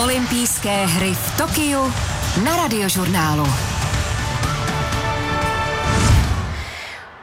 Olympijské 0.00 0.86
hry 0.86 1.12
v 1.14 1.36
Tokiu 1.36 1.92
na 2.44 2.56
radiožurnálu. 2.56 3.44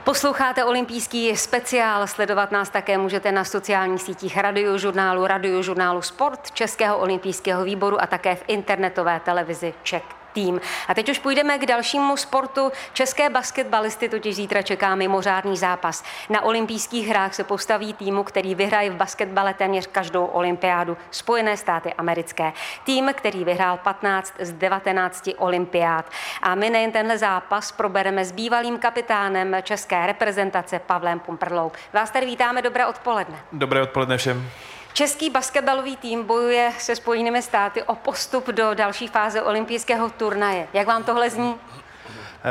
Posloucháte 0.03 0.63
olympijský 0.63 1.37
speciál, 1.37 2.07
sledovat 2.07 2.51
nás 2.51 2.69
také 2.69 2.97
můžete 2.97 3.31
na 3.31 3.43
sociálních 3.43 4.01
sítích 4.01 4.37
radiožurnálu, 4.37 5.27
radiožurnálu 5.27 6.01
Sport, 6.01 6.51
Českého 6.51 6.97
olympijského 6.97 7.63
výboru 7.63 8.01
a 8.01 8.07
také 8.07 8.35
v 8.35 8.43
internetové 8.47 9.19
televizi 9.19 9.73
Czech 9.83 10.18
tým. 10.33 10.61
A 10.87 10.93
teď 10.93 11.09
už 11.09 11.19
půjdeme 11.19 11.57
k 11.57 11.65
dalšímu 11.65 12.17
sportu. 12.17 12.71
České 12.93 13.29
basketbalisty 13.29 14.09
totiž 14.09 14.35
zítra 14.35 14.61
čeká 14.61 14.95
mimořádný 14.95 15.57
zápas. 15.57 16.03
Na 16.29 16.41
olympijských 16.41 17.07
hrách 17.07 17.33
se 17.33 17.43
postaví 17.43 17.93
týmu, 17.93 18.23
který 18.23 18.55
vyhraje 18.55 18.89
v 18.89 18.95
basketbale 18.95 19.53
téměř 19.53 19.87
každou 19.87 20.25
olympiádu 20.25 20.97
Spojené 21.11 21.57
státy 21.57 21.93
americké. 21.93 22.53
Tým, 22.83 23.11
který 23.13 23.43
vyhrál 23.43 23.77
15 23.77 24.33
z 24.39 24.51
19 24.53 25.29
olympiád. 25.37 26.05
A 26.41 26.55
my 26.55 26.69
nejen 26.69 26.91
tenhle 26.91 27.17
zápas 27.17 27.71
probereme 27.71 28.25
s 28.25 28.31
bývalým 28.31 28.77
kapitánem 28.77 29.55
české 29.63 30.07
reprezentace 30.07 30.79
Pavlem 30.79 31.19
Pumperlou. 31.19 31.71
Vás 31.93 32.11
tady 32.11 32.25
vítáme, 32.25 32.61
dobré 32.61 32.85
odpoledne. 32.85 33.39
Dobré 33.51 33.81
odpoledne 33.81 34.17
všem. 34.17 34.49
Český 34.93 35.29
basketbalový 35.29 35.97
tým 35.97 36.23
bojuje 36.23 36.71
se 36.79 36.95
Spojenými 36.95 37.41
státy 37.41 37.83
o 37.83 37.95
postup 37.95 38.47
do 38.47 38.73
další 38.73 39.07
fáze 39.07 39.41
olympijského 39.41 40.09
turnaje. 40.09 40.67
Jak 40.73 40.87
vám 40.87 41.03
tohle 41.03 41.29
zní? 41.29 41.55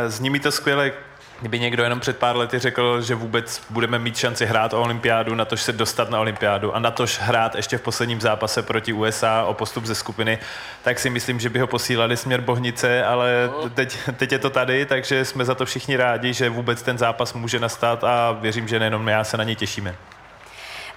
Zní 0.06 0.30
mi 0.30 0.40
to 0.40 0.52
skvěle. 0.52 0.92
Kdyby 1.40 1.60
někdo 1.60 1.82
jenom 1.82 2.00
před 2.00 2.18
pár 2.18 2.36
lety 2.36 2.58
řekl, 2.58 3.00
že 3.00 3.14
vůbec 3.14 3.62
budeme 3.70 3.98
mít 3.98 4.16
šanci 4.16 4.46
hrát 4.46 4.72
o 4.72 4.82
olympiádu, 4.82 5.34
na 5.34 5.44
tož 5.44 5.62
se 5.62 5.72
dostat 5.72 6.10
na 6.10 6.20
olympiádu 6.20 6.74
a 6.74 6.78
na 6.78 6.90
tož 6.90 7.18
hrát 7.18 7.54
ještě 7.54 7.78
v 7.78 7.82
posledním 7.82 8.20
zápase 8.20 8.62
proti 8.62 8.92
USA 8.92 9.44
o 9.44 9.54
postup 9.54 9.84
ze 9.84 9.94
skupiny, 9.94 10.38
tak 10.82 10.98
si 10.98 11.10
myslím, 11.10 11.40
že 11.40 11.50
by 11.50 11.58
ho 11.58 11.66
posílali 11.66 12.16
směr 12.16 12.40
Bohnice, 12.40 13.04
ale 13.04 13.50
teď, 13.74 13.98
teď 14.16 14.32
je 14.32 14.38
to 14.38 14.50
tady, 14.50 14.86
takže 14.86 15.24
jsme 15.24 15.44
za 15.44 15.54
to 15.54 15.66
všichni 15.66 15.96
rádi, 15.96 16.32
že 16.32 16.50
vůbec 16.50 16.82
ten 16.82 16.98
zápas 16.98 17.32
může 17.32 17.60
nastat 17.60 18.04
a 18.04 18.32
věřím, 18.32 18.68
že 18.68 18.78
nejenom 18.78 19.08
já 19.08 19.24
se 19.24 19.36
na 19.36 19.44
něj 19.44 19.56
těšíme. 19.56 19.94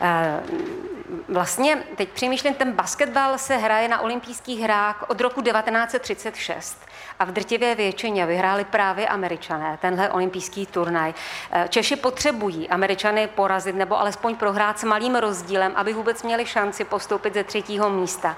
Uh 0.01 0.90
vlastně 1.27 1.83
teď 1.95 2.09
přemýšlím, 2.09 2.53
ten 2.53 2.71
basketbal 2.71 3.37
se 3.37 3.57
hraje 3.57 3.87
na 3.87 4.01
olympijských 4.01 4.59
hrách 4.59 5.05
od 5.07 5.21
roku 5.21 5.41
1936 5.41 6.77
a 7.19 7.25
v 7.25 7.31
drtivé 7.31 7.75
většině 7.75 8.25
vyhráli 8.25 8.65
právě 8.65 9.07
američané 9.07 9.77
tenhle 9.81 10.09
olympijský 10.09 10.65
turnaj. 10.65 11.13
Eh, 11.51 11.65
Češi 11.69 11.95
potřebují 11.95 12.69
američany 12.69 13.27
porazit 13.27 13.75
nebo 13.75 13.99
alespoň 13.99 14.35
prohrát 14.35 14.79
s 14.79 14.83
malým 14.83 15.15
rozdílem, 15.15 15.71
aby 15.75 15.93
vůbec 15.93 16.23
měli 16.23 16.45
šanci 16.45 16.83
postoupit 16.83 17.33
ze 17.33 17.43
třetího 17.43 17.89
místa. 17.89 18.35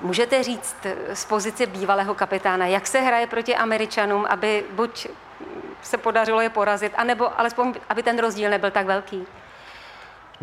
Můžete 0.00 0.42
říct 0.42 0.76
z 1.12 1.24
pozice 1.24 1.66
bývalého 1.66 2.14
kapitána, 2.14 2.66
jak 2.66 2.86
se 2.86 3.00
hraje 3.00 3.26
proti 3.26 3.56
Američanům, 3.56 4.26
aby 4.28 4.64
buď 4.70 5.06
se 5.82 5.98
podařilo 5.98 6.40
je 6.40 6.50
porazit, 6.50 6.92
anebo 6.96 7.40
alespoň, 7.40 7.74
aby 7.88 8.02
ten 8.02 8.18
rozdíl 8.18 8.50
nebyl 8.50 8.70
tak 8.70 8.86
velký? 8.86 9.26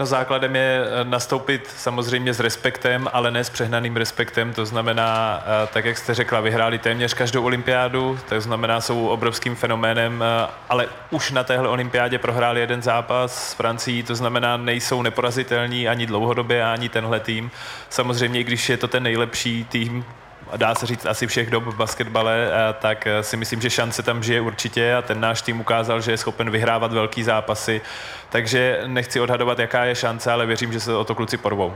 No 0.01 0.05
základem 0.05 0.55
je 0.55 0.81
eh, 0.83 1.03
nastoupit 1.03 1.73
samozřejmě 1.77 2.33
s 2.33 2.39
respektem, 2.39 3.09
ale 3.13 3.31
ne 3.31 3.43
s 3.43 3.49
přehnaným 3.49 3.95
respektem. 3.95 4.53
To 4.53 4.65
znamená, 4.65 5.43
eh, 5.43 5.67
tak 5.73 5.85
jak 5.85 5.97
jste 5.97 6.13
řekla, 6.13 6.39
vyhráli 6.39 6.77
téměř 6.77 7.13
každou 7.13 7.43
olympiádu, 7.43 8.19
to 8.29 8.41
znamená, 8.41 8.81
jsou 8.81 9.07
obrovským 9.07 9.55
fenoménem, 9.55 10.23
eh, 10.23 10.51
ale 10.69 10.87
už 11.09 11.31
na 11.31 11.43
téhle 11.43 11.69
olympiádě 11.69 12.17
prohráli 12.17 12.59
jeden 12.59 12.81
zápas 12.81 13.49
s 13.49 13.53
Francií, 13.53 14.03
to 14.03 14.15
znamená, 14.15 14.57
nejsou 14.57 15.01
neporazitelní 15.01 15.87
ani 15.87 16.05
dlouhodobě, 16.05 16.65
ani 16.65 16.89
tenhle 16.89 17.19
tým. 17.19 17.51
Samozřejmě, 17.89 18.43
když 18.43 18.69
je 18.69 18.77
to 18.77 18.87
ten 18.87 19.03
nejlepší 19.03 19.63
tým 19.63 20.05
dá 20.57 20.75
se 20.75 20.85
říct 20.85 21.05
asi 21.05 21.27
všech 21.27 21.49
dob 21.49 21.63
v 21.63 21.75
basketbale, 21.75 22.47
tak 22.79 23.07
si 23.21 23.37
myslím, 23.37 23.61
že 23.61 23.69
šance 23.69 24.03
tam 24.03 24.23
žije 24.23 24.41
určitě 24.41 24.95
a 24.95 25.01
ten 25.01 25.19
náš 25.19 25.41
tým 25.41 25.59
ukázal, 25.59 26.01
že 26.01 26.11
je 26.11 26.17
schopen 26.17 26.49
vyhrávat 26.49 26.93
velký 26.93 27.23
zápasy, 27.23 27.81
takže 28.29 28.81
nechci 28.87 29.19
odhadovat, 29.19 29.59
jaká 29.59 29.85
je 29.85 29.95
šance, 29.95 30.31
ale 30.31 30.45
věřím, 30.45 30.73
že 30.73 30.79
se 30.79 30.95
o 30.95 31.03
to 31.03 31.15
kluci 31.15 31.37
porvou. 31.37 31.73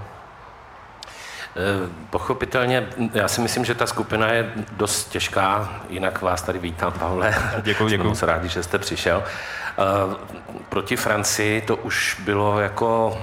Eh, 1.58 1.90
pochopitelně, 2.10 2.88
já 3.14 3.28
si 3.28 3.42
myslím, 3.42 3.66
že 3.66 3.76
ta 3.76 3.88
skupina 3.88 4.28
je 4.28 4.52
dost 4.72 5.10
těžká, 5.10 5.80
jinak 5.90 6.22
vás 6.22 6.42
tady 6.42 6.60
vítám, 6.60 6.94
Pavle. 6.94 7.36
Děkuji, 7.62 7.88
děkuji. 7.90 8.08
moc 8.08 8.24
rádi, 8.24 8.50
že 8.50 8.64
jste 8.64 8.80
přišel. 8.80 9.24
Eh, 9.24 10.16
proti 10.70 10.96
Francii 10.96 11.62
to 11.62 11.76
už 11.76 12.22
bylo 12.24 12.60
jako 12.60 13.18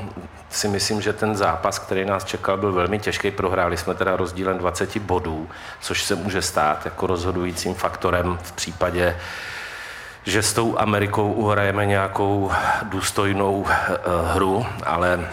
si 0.50 0.68
myslím, 0.68 1.00
že 1.00 1.12
ten 1.12 1.36
zápas, 1.36 1.78
který 1.78 2.04
nás 2.04 2.24
čekal, 2.24 2.56
byl 2.56 2.72
velmi 2.72 2.98
těžký. 2.98 3.30
Prohráli 3.30 3.76
jsme 3.76 3.94
teda 3.94 4.16
rozdílem 4.16 4.58
20 4.58 4.98
bodů, 4.98 5.48
což 5.80 6.04
se 6.04 6.14
může 6.14 6.42
stát 6.42 6.84
jako 6.84 7.06
rozhodujícím 7.06 7.74
faktorem 7.74 8.38
v 8.42 8.52
případě, 8.52 9.16
že 10.24 10.42
s 10.42 10.52
tou 10.52 10.78
Amerikou 10.78 11.32
uhrajeme 11.32 11.86
nějakou 11.86 12.50
důstojnou 12.82 13.66
eh, 13.68 13.98
hru, 14.34 14.66
ale 14.86 15.28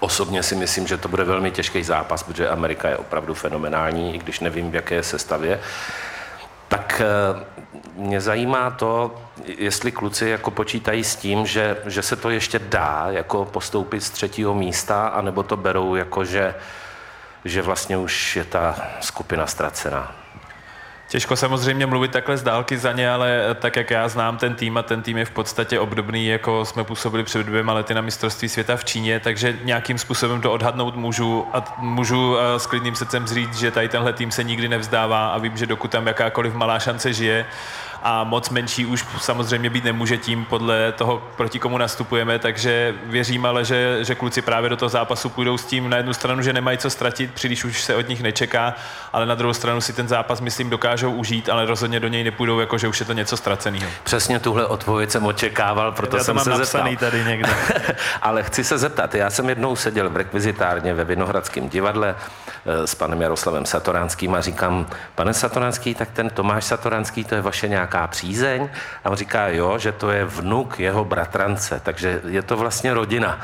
Osobně 0.00 0.42
si 0.42 0.56
myslím, 0.56 0.86
že 0.86 0.96
to 0.96 1.08
bude 1.08 1.24
velmi 1.24 1.50
těžký 1.50 1.82
zápas, 1.82 2.22
protože 2.22 2.48
Amerika 2.48 2.88
je 2.88 2.96
opravdu 2.96 3.34
fenomenální, 3.34 4.14
i 4.14 4.18
když 4.18 4.40
nevím, 4.40 4.70
v 4.70 4.74
jaké 4.74 4.94
je 4.94 5.02
sestavě. 5.02 5.60
Tak 6.68 7.02
eh, 7.04 7.44
mě 7.94 8.20
zajímá 8.20 8.70
to, 8.70 9.22
jestli 9.44 9.92
kluci 9.92 10.28
jako 10.28 10.50
počítají 10.50 11.04
s 11.04 11.16
tím, 11.16 11.46
že, 11.46 11.76
že 11.86 12.02
se 12.02 12.16
to 12.16 12.30
ještě 12.30 12.58
dá 12.58 13.06
jako 13.10 13.44
postoupit 13.44 14.00
z 14.00 14.10
třetího 14.10 14.54
místa, 14.54 15.08
anebo 15.08 15.42
to 15.42 15.56
berou 15.56 15.94
jako, 15.94 16.24
že, 16.24 16.54
že 17.44 17.62
vlastně 17.62 17.96
už 17.96 18.36
je 18.36 18.44
ta 18.44 18.76
skupina 19.00 19.46
ztracená. 19.46 20.14
Těžko 21.08 21.36
samozřejmě 21.36 21.86
mluvit 21.86 22.10
takhle 22.10 22.36
z 22.36 22.42
dálky 22.42 22.78
za 22.78 22.92
ně, 22.92 23.10
ale 23.10 23.40
tak 23.54 23.76
jak 23.76 23.90
já 23.90 24.08
znám 24.08 24.36
ten 24.36 24.54
tým 24.54 24.76
a 24.76 24.82
ten 24.82 25.02
tým 25.02 25.16
je 25.18 25.24
v 25.24 25.30
podstatě 25.30 25.80
obdobný, 25.80 26.26
jako 26.26 26.64
jsme 26.64 26.84
působili 26.84 27.24
před 27.24 27.46
dvěma 27.46 27.72
lety 27.72 27.94
na 27.94 28.00
mistrovství 28.00 28.48
světa 28.48 28.76
v 28.76 28.84
Číně, 28.84 29.20
takže 29.20 29.58
nějakým 29.64 29.98
způsobem 29.98 30.40
to 30.40 30.52
odhadnout 30.52 30.96
můžu 30.96 31.46
a 31.52 31.76
můžu 31.78 32.36
eh, 32.38 32.58
s 32.58 32.66
klidným 32.66 32.94
srdcem 32.94 33.26
říct, 33.26 33.58
že 33.58 33.70
tady 33.70 33.88
tenhle 33.88 34.12
tým 34.12 34.30
se 34.30 34.44
nikdy 34.44 34.68
nevzdává 34.68 35.28
a 35.28 35.38
vím, 35.38 35.56
že 35.56 35.66
dokud 35.66 35.90
tam 35.90 36.06
jakákoliv 36.06 36.54
malá 36.54 36.78
šance 36.78 37.12
žije, 37.12 37.46
a 38.02 38.24
moc 38.24 38.50
menší 38.50 38.86
už 38.86 39.04
samozřejmě 39.20 39.70
být 39.70 39.84
nemůže 39.84 40.16
tím 40.16 40.44
podle 40.44 40.92
toho, 40.92 41.22
proti 41.36 41.58
komu 41.58 41.78
nastupujeme, 41.78 42.38
takže 42.38 42.94
věřím 43.04 43.46
ale, 43.46 43.64
že, 43.64 43.98
že 44.04 44.14
kluci 44.14 44.42
právě 44.42 44.70
do 44.70 44.76
toho 44.76 44.88
zápasu 44.88 45.28
půjdou 45.28 45.58
s 45.58 45.64
tím 45.64 45.90
na 45.90 45.96
jednu 45.96 46.14
stranu, 46.14 46.42
že 46.42 46.52
nemají 46.52 46.78
co 46.78 46.90
ztratit, 46.90 47.34
příliš 47.34 47.64
už 47.64 47.82
se 47.82 47.94
od 47.94 48.08
nich 48.08 48.22
nečeká, 48.22 48.74
ale 49.12 49.26
na 49.26 49.34
druhou 49.34 49.54
stranu 49.54 49.80
si 49.80 49.92
ten 49.92 50.08
zápas, 50.08 50.40
myslím, 50.40 50.70
dokážou 50.70 51.12
užít, 51.12 51.48
ale 51.48 51.66
rozhodně 51.66 52.00
do 52.00 52.08
něj 52.08 52.24
nepůjdou, 52.24 52.60
jako 52.60 52.78
že 52.78 52.88
už 52.88 53.00
je 53.00 53.06
to 53.06 53.12
něco 53.12 53.36
ztraceného. 53.36 53.90
Přesně 54.04 54.38
tuhle 54.38 54.66
odpověď 54.66 55.10
jsem 55.10 55.26
očekával, 55.26 55.92
proto 55.92 56.16
já 56.16 56.20
to 56.20 56.24
jsem 56.24 56.36
mám 56.36 56.44
se 56.44 56.50
napsaný 56.50 56.90
zeptal. 56.90 57.10
tady 57.10 57.24
někde. 57.24 57.50
ale 58.22 58.42
chci 58.42 58.64
se 58.64 58.78
zeptat, 58.78 59.14
já 59.14 59.30
jsem 59.30 59.48
jednou 59.48 59.76
seděl 59.76 60.10
v 60.10 60.16
rekvizitárně 60.16 60.94
ve 60.94 61.04
Vinohradském 61.04 61.68
divadle 61.68 62.14
eh, 62.66 62.86
s 62.86 62.94
panem 62.94 63.22
Jaroslavem 63.22 63.66
Satoránským 63.66 64.34
a 64.34 64.40
říkám, 64.40 64.86
pane 65.14 65.34
Satoránský, 65.34 65.94
tak 65.94 66.10
ten 66.10 66.30
Tomáš 66.30 66.64
Satoránský, 66.64 67.24
to 67.24 67.34
je 67.34 67.40
vaše 67.40 67.68
nějaká 67.68 67.87
nějaká 67.88 68.06
přízeň? 68.06 68.68
A 69.04 69.10
on 69.10 69.16
říká, 69.16 69.48
jo, 69.48 69.78
že 69.78 69.92
to 69.92 70.10
je 70.10 70.24
vnuk 70.24 70.80
jeho 70.80 71.04
bratrance, 71.04 71.80
takže 71.82 72.20
je 72.28 72.42
to 72.42 72.56
vlastně 72.56 72.94
rodina. 72.94 73.40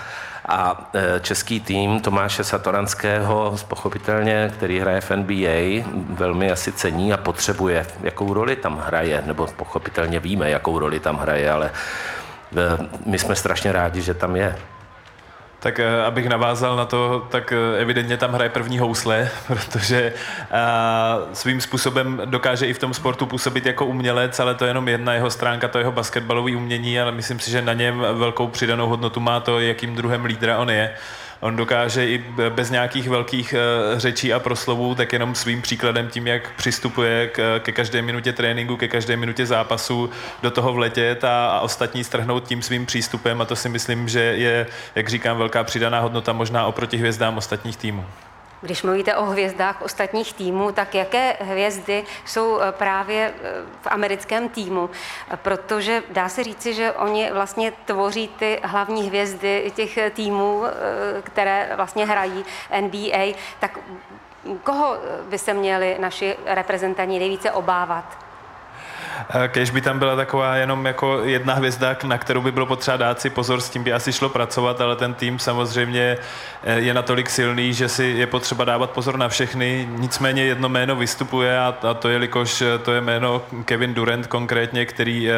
A 0.49 0.91
e, 0.95 1.21
český 1.21 1.61
tým 1.61 2.01
Tomáše 2.01 2.45
Satoranského, 2.45 3.57
pochopitelně, 3.69 4.53
který 4.57 4.81
hraje 4.81 5.01
v 5.01 5.11
NBA, 5.11 5.89
velmi 6.15 6.53
asi 6.53 6.73
cení 6.73 7.13
a 7.13 7.17
potřebuje, 7.17 7.87
jakou 8.03 8.35
roli 8.35 8.57
tam 8.57 8.77
hraje, 8.77 9.23
nebo 9.27 9.47
pochopitelně 9.57 10.21
víme, 10.21 10.51
jakou 10.51 10.79
roli 10.79 11.01
tam 11.01 11.17
hraje, 11.17 11.51
ale 11.51 11.67
e, 11.67 12.79
my 13.07 13.19
jsme 13.19 13.35
strašně 13.35 13.73
rádi, 13.73 14.03
že 14.03 14.15
tam 14.15 14.37
je. 14.37 14.57
Tak 15.65 15.81
eh, 15.81 16.05
abych 16.05 16.29
navázal 16.29 16.77
na 16.77 16.85
to, 16.85 17.27
tak 17.31 17.53
eh, 17.53 17.79
evidentně 17.81 18.17
tam 18.17 18.33
hraje 18.33 18.51
první 18.51 18.79
housle, 18.79 19.31
protože 19.47 20.13
eh, 20.51 20.55
svým 21.33 21.61
způsobem 21.61 22.23
dokáže 22.25 22.67
i 22.67 22.73
v 22.73 22.79
tom 22.79 22.95
sportu 22.95 23.27
působit 23.27 23.67
jako 23.67 23.87
umělec, 23.87 24.41
ale 24.41 24.55
to 24.55 24.65
je 24.65 24.71
jenom 24.71 24.89
jedna 24.89 25.15
jeho 25.15 25.31
stránka, 25.31 25.69
to 25.69 25.79
jeho 25.79 25.93
basketbalové 25.93 26.57
umění, 26.57 27.01
ale 27.01 27.13
myslím 27.13 27.39
si, 27.39 27.51
že 27.51 27.63
na 27.63 27.73
něm 27.73 28.07
velkou 28.13 28.49
přidanou 28.49 28.89
hodnotu 28.89 29.21
má 29.21 29.41
to, 29.41 29.61
jakým 29.61 29.95
druhem 29.95 30.25
lídra 30.25 30.59
on 30.59 30.71
je. 30.71 30.95
On 31.41 31.57
dokáže 31.57 32.09
i 32.09 32.25
bez 32.49 32.71
nějakých 32.71 33.09
velkých 33.09 33.55
eh, 33.55 34.01
řečí 34.01 34.33
a 34.33 34.39
proslovů, 34.39 34.95
tak 34.95 35.13
jenom 35.13 35.35
svým 35.35 35.63
příkladem 35.63 36.09
tím, 36.09 36.27
jak 36.27 36.53
přistupuje 36.57 37.29
k, 37.29 37.61
ke 37.61 37.73
každé 37.73 38.03
minutě 38.03 38.33
tréninku, 38.33 38.77
ke 38.77 38.89
každé 38.89 39.17
minutě 39.17 39.47
zápasu, 39.47 40.11
do 40.43 40.51
toho 40.51 40.73
vletět 40.73 41.25
a, 41.25 41.47
a 41.47 41.61
ostatní 41.61 42.05
strhnout 42.05 42.45
tím 42.45 42.63
svým 42.63 42.87
přístupem 42.87 43.41
a 43.41 43.45
to 43.45 43.57
si 43.57 43.69
myslím, 43.69 44.09
že 44.09 44.21
je, 44.21 44.67
jak 44.95 45.09
říkám, 45.09 45.39
velká 45.39 45.65
přidaná 45.65 46.01
hodnota 46.01 46.33
možná 46.33 46.67
oproti 46.67 46.97
hvězdám 46.97 47.37
ostatních 47.37 47.77
týmů. 47.77 48.05
Když 48.65 48.83
mluvíte 48.83 49.17
o 49.17 49.25
hvězdách 49.25 49.83
ostatních 49.83 50.33
týmů, 50.33 50.73
tak 50.73 50.95
jaké 50.95 51.37
hvězdy 51.41 52.05
jsou 52.25 52.61
eh, 52.61 52.73
právě 52.73 53.35
eh, 53.35 53.51
v 53.83 53.87
americkém 53.87 54.49
týmu? 54.49 54.91
Protože 55.37 56.03
dá 56.11 56.29
se 56.29 56.45
říci, 56.45 56.75
že 56.75 56.93
oni 56.93 57.33
vlastně 57.33 57.73
tvoří 57.85 58.29
ty 58.29 58.61
hlavní 58.65 59.03
hvězdy 59.03 59.73
těch 59.75 59.99
týmů, 60.11 60.63
které 61.23 61.73
vlastně 61.77 62.07
hrají 62.07 62.45
NBA. 62.81 63.35
Tak 63.61 63.79
koho 64.63 64.97
by 65.29 65.39
se 65.39 65.55
měli 65.55 65.97
naši 66.01 66.37
reprezentanti 66.47 67.19
nejvíce 67.19 67.53
obávat? 67.53 68.24
Kež 69.49 69.71
by 69.71 69.81
tam 69.81 69.99
byla 69.99 70.17
taková 70.17 70.57
jenom 70.57 70.87
jako 70.87 71.21
jedna 71.25 71.55
hvězda, 71.55 71.97
na 72.05 72.19
kterou 72.19 72.41
by 72.41 72.53
bylo 72.53 72.67
potřeba 72.67 72.97
dát 72.97 73.21
si 73.21 73.31
pozor, 73.31 73.61
s 73.61 73.71
tím 73.71 73.83
by 73.83 73.93
asi 73.93 74.13
šlo 74.13 74.29
pracovat, 74.29 74.81
ale 74.81 74.97
ten 74.97 75.15
tým 75.15 75.39
samozřejmě 75.39 76.19
eh, 76.63 76.81
je 76.81 76.95
natolik 76.95 77.31
silný, 77.31 77.75
že 77.75 77.89
si 77.89 78.05
je 78.05 78.27
potřeba 78.27 78.65
dávat 78.65 78.91
pozor 78.91 79.19
na 79.19 79.29
všechny. 79.29 79.89
Nicméně 79.91 80.45
jedno 80.45 80.69
jméno 80.69 80.97
vystupuje 80.97 81.59
a, 81.59 81.75
a 81.91 81.95
to 81.95 82.09
jelikož 82.09 82.63
eh, 82.63 82.79
to 82.79 82.93
je 82.93 83.01
jméno 83.01 83.43
Kevin 83.65 83.95
Durant 83.95 84.27
konkrétně, 84.27 84.87
který 84.87 85.29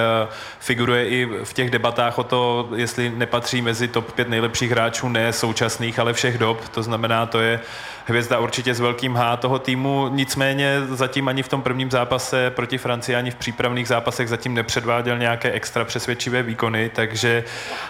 figuruje 0.58 1.08
i 1.08 1.28
v 1.44 1.52
těch 1.52 1.70
debatách 1.70 2.18
o 2.18 2.24
to, 2.24 2.68
jestli 2.76 3.10
nepatří 3.10 3.62
mezi 3.62 3.88
top 3.88 4.12
5 4.12 4.28
nejlepších 4.28 4.70
hráčů, 4.70 5.08
ne 5.08 5.32
současných, 5.32 5.98
ale 5.98 6.12
všech 6.12 6.38
dob. 6.38 6.68
To 6.68 6.82
znamená, 6.82 7.26
to 7.26 7.40
je 7.40 7.60
hvězda 8.06 8.38
určitě 8.38 8.74
s 8.74 8.80
velkým 8.80 9.14
H 9.14 9.36
toho 9.36 9.58
týmu, 9.58 10.08
nicméně 10.08 10.80
zatím 10.90 11.28
ani 11.28 11.42
v 11.42 11.48
tom 11.48 11.62
prvním 11.62 11.90
zápase 11.90 12.50
proti 12.50 12.78
Francii, 12.78 13.16
ani 13.16 13.30
v 13.30 13.34
přípravných 13.34 13.88
zápasech 13.88 14.28
zatím 14.28 14.54
nepředváděl 14.54 15.18
nějaké 15.18 15.52
extra 15.52 15.84
přesvědčivé 15.84 16.42
výkony, 16.42 16.90
takže 16.94 17.44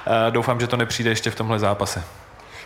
uh, 0.07 0.13
doufám, 0.31 0.61
že 0.61 0.67
to 0.67 0.77
nepřijde 0.77 1.11
ještě 1.11 1.31
v 1.31 1.35
tomhle 1.35 1.59
zápase. 1.59 2.05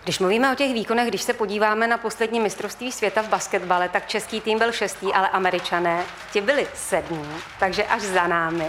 Když 0.05 0.19
mluvíme 0.19 0.53
o 0.53 0.55
těch 0.55 0.75
výkonech, 0.75 1.09
když 1.09 1.23
se 1.23 1.33
podíváme 1.33 1.87
na 1.87 1.99
poslední 1.99 2.41
mistrovství 2.41 2.93
světa 2.93 3.23
v 3.23 3.29
basketbale, 3.29 3.89
tak 3.89 4.07
český 4.07 4.41
tým 4.41 4.59
byl 4.59 4.73
šestý, 4.73 5.13
ale 5.13 5.29
američané 5.29 6.03
ti 6.33 6.41
byli 6.41 6.67
sedmí, 6.75 7.27
takže 7.59 7.85
až 7.85 8.03
za 8.03 8.27
námi. 8.27 8.67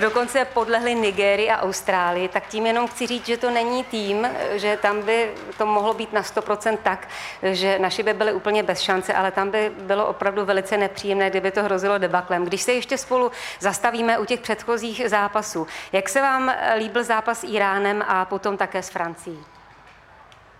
Dokonce 0.00 0.44
podlehli 0.44 0.94
Nigérii 0.94 1.50
a 1.50 1.62
Austrálii, 1.62 2.28
tak 2.28 2.46
tím 2.46 2.66
jenom 2.66 2.88
chci 2.88 3.06
říct, 3.06 3.26
že 3.26 3.36
to 3.36 3.50
není 3.50 3.84
tým, 3.84 4.28
že 4.52 4.76
tam 4.76 5.02
by 5.02 5.34
to 5.58 5.66
mohlo 5.66 5.94
být 5.94 6.12
na 6.12 6.22
100% 6.22 6.78
tak, 6.82 7.08
že 7.42 7.78
naši 7.78 8.02
by 8.02 8.14
byli 8.14 8.32
úplně 8.32 8.62
bez 8.62 8.80
šance, 8.80 9.14
ale 9.14 9.30
tam 9.30 9.50
by 9.50 9.72
bylo 9.78 10.06
opravdu 10.06 10.44
velice 10.44 10.76
nepříjemné, 10.76 11.30
kdyby 11.30 11.50
to 11.50 11.62
hrozilo 11.62 11.98
debaklem. 11.98 12.44
Když 12.44 12.62
se 12.62 12.72
ještě 12.72 12.98
spolu 12.98 13.30
zastavíme 13.60 14.18
u 14.18 14.24
těch 14.24 14.40
předchozích 14.40 15.02
zápasů, 15.10 15.66
jak 15.92 16.08
se 16.08 16.20
vám 16.20 16.54
líbil 16.76 17.04
zápas 17.04 17.38
s 17.40 17.44
Iránem 17.44 18.04
a 18.08 18.24
potom 18.24 18.56
také 18.56 18.82
s 18.82 18.88
Francií? 18.88 19.44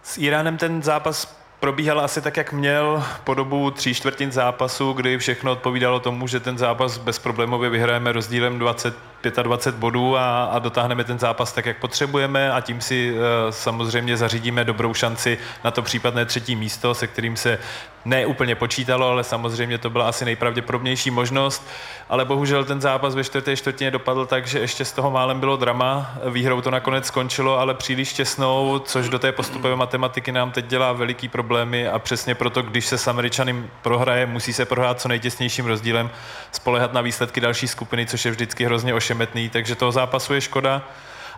S 0.02 0.18
Iránem 0.18 0.58
ten 0.58 0.82
zápas 0.82 1.41
probíhal 1.62 2.00
asi 2.00 2.20
tak, 2.20 2.36
jak 2.36 2.52
měl 2.52 3.04
po 3.24 3.34
dobu 3.34 3.70
tří 3.70 3.94
čtvrtin 3.94 4.32
zápasu, 4.32 4.92
kdy 4.92 5.18
všechno 5.18 5.52
odpovídalo 5.52 6.00
tomu, 6.00 6.26
že 6.26 6.40
ten 6.40 6.58
zápas 6.58 6.98
bezproblémově 6.98 7.70
vyhrajeme 7.70 8.12
rozdílem 8.12 8.58
20 8.58 8.94
25 9.42 9.80
bodů 9.80 10.16
a, 10.16 10.44
a 10.44 10.58
dotáhneme 10.58 11.04
ten 11.04 11.18
zápas 11.18 11.52
tak, 11.52 11.66
jak 11.66 11.78
potřebujeme 11.78 12.52
a 12.52 12.60
tím 12.60 12.80
si 12.80 13.12
uh, 13.12 13.18
samozřejmě 13.50 14.16
zařídíme 14.16 14.64
dobrou 14.64 14.94
šanci 14.94 15.38
na 15.64 15.70
to 15.70 15.82
případné 15.82 16.24
třetí 16.24 16.56
místo, 16.56 16.94
se 16.94 17.06
kterým 17.06 17.36
se 17.36 17.58
ne 18.04 18.26
úplně 18.26 18.54
počítalo, 18.54 19.08
ale 19.08 19.24
samozřejmě 19.24 19.78
to 19.78 19.90
byla 19.90 20.08
asi 20.08 20.24
nejpravděpodobnější 20.24 21.10
možnost. 21.10 21.68
Ale 22.08 22.24
bohužel 22.24 22.64
ten 22.64 22.80
zápas 22.80 23.14
ve 23.14 23.24
čtvrté 23.24 23.56
čtvrtině 23.56 23.90
dopadl 23.90 24.26
tak, 24.26 24.46
že 24.46 24.58
ještě 24.58 24.84
z 24.84 24.92
toho 24.92 25.10
málem 25.10 25.40
bylo 25.40 25.56
drama. 25.56 26.14
Výhrou 26.30 26.60
to 26.60 26.70
nakonec 26.70 27.06
skončilo, 27.06 27.58
ale 27.58 27.74
příliš 27.74 28.12
těsnou, 28.12 28.78
což 28.78 29.08
do 29.08 29.18
té 29.18 29.32
postupové 29.32 29.76
matematiky 29.76 30.32
nám 30.32 30.50
teď 30.50 30.66
dělá 30.66 30.92
veliký 30.92 31.28
problémy 31.28 31.88
a 31.88 31.98
přesně 31.98 32.34
proto, 32.34 32.62
když 32.62 32.86
se 32.86 32.98
s 32.98 33.08
Američanem 33.08 33.70
prohraje, 33.82 34.26
musí 34.26 34.52
se 34.52 34.64
prohrát 34.64 35.00
co 35.00 35.08
nejtěsnějším 35.08 35.66
rozdílem, 35.66 36.10
spolehat 36.52 36.92
na 36.92 37.00
výsledky 37.00 37.40
další 37.40 37.68
skupiny, 37.68 38.06
což 38.06 38.24
je 38.24 38.30
vždycky 38.30 38.64
hrozně 38.64 38.94
ošemetný, 38.94 39.48
takže 39.48 39.74
toho 39.74 39.92
zápasu 39.92 40.34
je 40.34 40.40
škoda. 40.40 40.82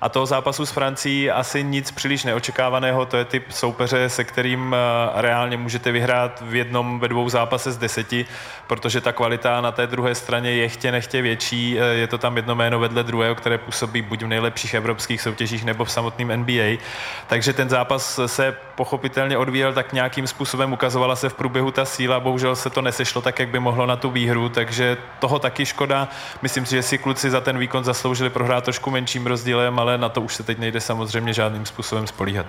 A 0.00 0.08
toho 0.08 0.26
zápasu 0.26 0.66
s 0.66 0.70
Francií 0.70 1.30
asi 1.30 1.64
nic 1.64 1.90
příliš 1.90 2.24
neočekávaného, 2.24 3.06
to 3.06 3.16
je 3.16 3.24
typ 3.24 3.52
soupeře, 3.52 4.08
se 4.08 4.24
kterým 4.24 4.74
eh, 4.74 4.78
reálně 5.14 5.56
můžete 5.56 5.92
vyhrát 5.92 6.42
v 6.46 6.54
jednom, 6.54 7.00
ve 7.00 7.08
dvou 7.08 7.28
zápase 7.28 7.72
z 7.72 7.78
deseti, 7.78 8.26
protože 8.66 9.00
ta 9.00 9.12
kvalita 9.12 9.60
na 9.60 9.72
té 9.72 9.86
druhé 9.86 10.14
straně 10.14 10.50
je 10.50 10.68
chtě 10.68 10.92
nechtě 10.92 11.22
větší, 11.22 11.78
eh, 11.78 11.84
je 11.84 12.06
to 12.06 12.18
tam 12.18 12.36
jedno 12.36 12.54
jméno 12.54 12.78
vedle 12.78 13.02
druhého, 13.02 13.34
které 13.34 13.58
působí 13.58 14.02
buď 14.02 14.22
v 14.22 14.26
nejlepších 14.26 14.74
evropských 14.74 15.20
soutěžích 15.20 15.64
nebo 15.64 15.84
v 15.84 15.90
samotném 15.90 16.30
NBA. 16.30 16.78
Takže 17.26 17.52
ten 17.52 17.68
zápas 17.68 18.20
se 18.26 18.56
pochopitelně 18.74 19.38
odvíjel 19.38 19.72
tak 19.72 19.92
nějakým 19.92 20.26
způsobem, 20.26 20.72
ukazovala 20.72 21.16
se 21.16 21.28
v 21.28 21.34
průběhu 21.34 21.70
ta 21.70 21.84
síla, 21.84 22.20
bohužel 22.20 22.56
se 22.56 22.70
to 22.70 22.82
nesešlo 22.82 23.22
tak, 23.22 23.38
jak 23.38 23.48
by 23.48 23.58
mohlo 23.58 23.86
na 23.86 23.96
tu 23.96 24.10
výhru, 24.10 24.48
takže 24.48 24.96
toho 25.18 25.38
taky 25.38 25.66
škoda. 25.66 26.08
Myslím 26.42 26.66
si, 26.66 26.76
že 26.76 26.82
si 26.82 26.98
kluci 26.98 27.30
za 27.30 27.40
ten 27.40 27.58
výkon 27.58 27.84
zasloužili 27.84 28.30
prohrát 28.30 28.64
trošku 28.64 28.90
menším 28.90 29.26
rozdílem, 29.26 29.78
ale 29.84 29.98
na 29.98 30.08
to 30.08 30.20
už 30.20 30.34
se 30.34 30.42
teď 30.42 30.58
nejde 30.58 30.80
samozřejmě 30.80 31.32
žádným 31.32 31.66
způsobem 31.66 32.06
spolíhat. 32.06 32.46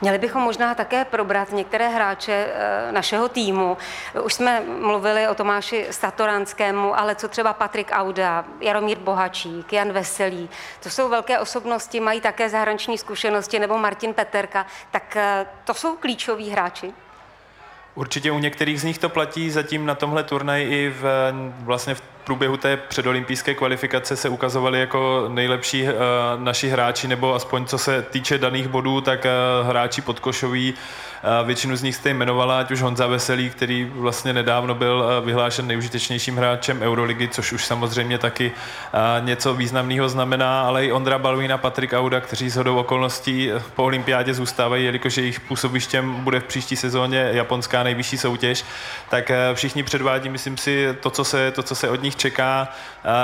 Měli 0.00 0.18
bychom 0.18 0.42
možná 0.42 0.74
také 0.74 1.04
probrat 1.04 1.52
některé 1.52 1.88
hráče 1.88 2.32
eh, 2.32 2.92
našeho 2.92 3.28
týmu. 3.28 3.76
Už 4.22 4.34
jsme 4.34 4.60
mluvili 4.80 5.28
o 5.28 5.34
Tomáši 5.34 5.86
Statoranskému, 5.90 6.98
ale 6.98 7.14
co 7.14 7.28
třeba 7.28 7.52
Patrik 7.52 7.90
Auda, 7.92 8.44
Jaromír 8.60 8.98
Bohačík, 8.98 9.72
Jan 9.72 9.92
Veselý. 9.92 10.48
To 10.82 10.90
jsou 10.90 11.08
velké 11.08 11.38
osobnosti, 11.38 12.00
mají 12.00 12.20
také 12.20 12.48
zahraniční 12.48 12.98
zkušenosti, 12.98 13.58
nebo 13.58 13.78
Martin 13.78 14.14
Peterka. 14.14 14.66
Tak 14.90 15.16
eh, 15.16 15.46
to 15.64 15.74
jsou 15.74 15.96
klíčoví 15.96 16.50
hráči. 16.50 16.92
Určitě 17.94 18.30
u 18.32 18.38
některých 18.38 18.80
z 18.80 18.84
nich 18.84 18.98
to 18.98 19.08
platí, 19.08 19.50
zatím 19.50 19.86
na 19.86 19.94
tomhle 19.94 20.24
turnaji 20.24 20.68
i 20.68 20.88
v, 20.88 21.32
vlastně 21.64 21.94
v 21.94 22.02
průběhu 22.30 22.56
té 22.56 22.76
předolympijské 22.76 23.54
kvalifikace 23.54 24.16
se 24.16 24.28
ukazovali 24.28 24.80
jako 24.80 25.24
nejlepší 25.28 25.82
uh, 25.82 25.90
naši 26.36 26.68
hráči, 26.68 27.08
nebo 27.08 27.34
aspoň 27.34 27.64
co 27.64 27.78
se 27.78 28.02
týče 28.02 28.38
daných 28.38 28.68
bodů, 28.68 29.00
tak 29.00 29.24
uh, 29.24 29.68
hráči 29.68 30.02
podkošoví 30.02 30.74
Většinu 31.44 31.76
z 31.76 31.82
nich 31.82 31.96
jste 31.96 32.10
jmenovala, 32.10 32.60
ať 32.60 32.70
už 32.70 32.82
Honza 32.82 33.06
Veselý, 33.06 33.50
který 33.50 33.90
vlastně 33.94 34.32
nedávno 34.32 34.74
byl 34.74 35.04
vyhlášen 35.24 35.66
nejužitečnějším 35.66 36.36
hráčem 36.36 36.82
Euroligy, 36.82 37.28
což 37.28 37.52
už 37.52 37.64
samozřejmě 37.64 38.18
taky 38.18 38.52
něco 39.20 39.54
významného 39.54 40.08
znamená, 40.08 40.62
ale 40.62 40.86
i 40.86 40.92
Ondra 40.92 41.18
Balvín 41.18 41.52
a 41.52 41.58
Patrik 41.58 41.92
Auda, 41.92 42.20
kteří 42.20 42.50
s 42.50 42.56
hodou 42.56 42.76
okolností 42.76 43.50
po 43.74 43.84
olympiádě 43.84 44.34
zůstávají, 44.34 44.84
jelikož 44.84 45.16
jejich 45.16 45.40
působištěm 45.40 46.14
bude 46.14 46.40
v 46.40 46.44
příští 46.44 46.76
sezóně 46.76 47.28
japonská 47.32 47.82
nejvyšší 47.82 48.18
soutěž, 48.18 48.64
tak 49.08 49.30
všichni 49.54 49.82
předvádí, 49.82 50.28
myslím 50.28 50.56
si, 50.56 50.88
to, 51.00 51.10
co 51.10 51.24
se, 51.24 51.50
to, 51.50 51.62
co 51.62 51.74
se 51.74 51.88
od 51.88 52.02
nich 52.02 52.16
čeká. 52.16 52.68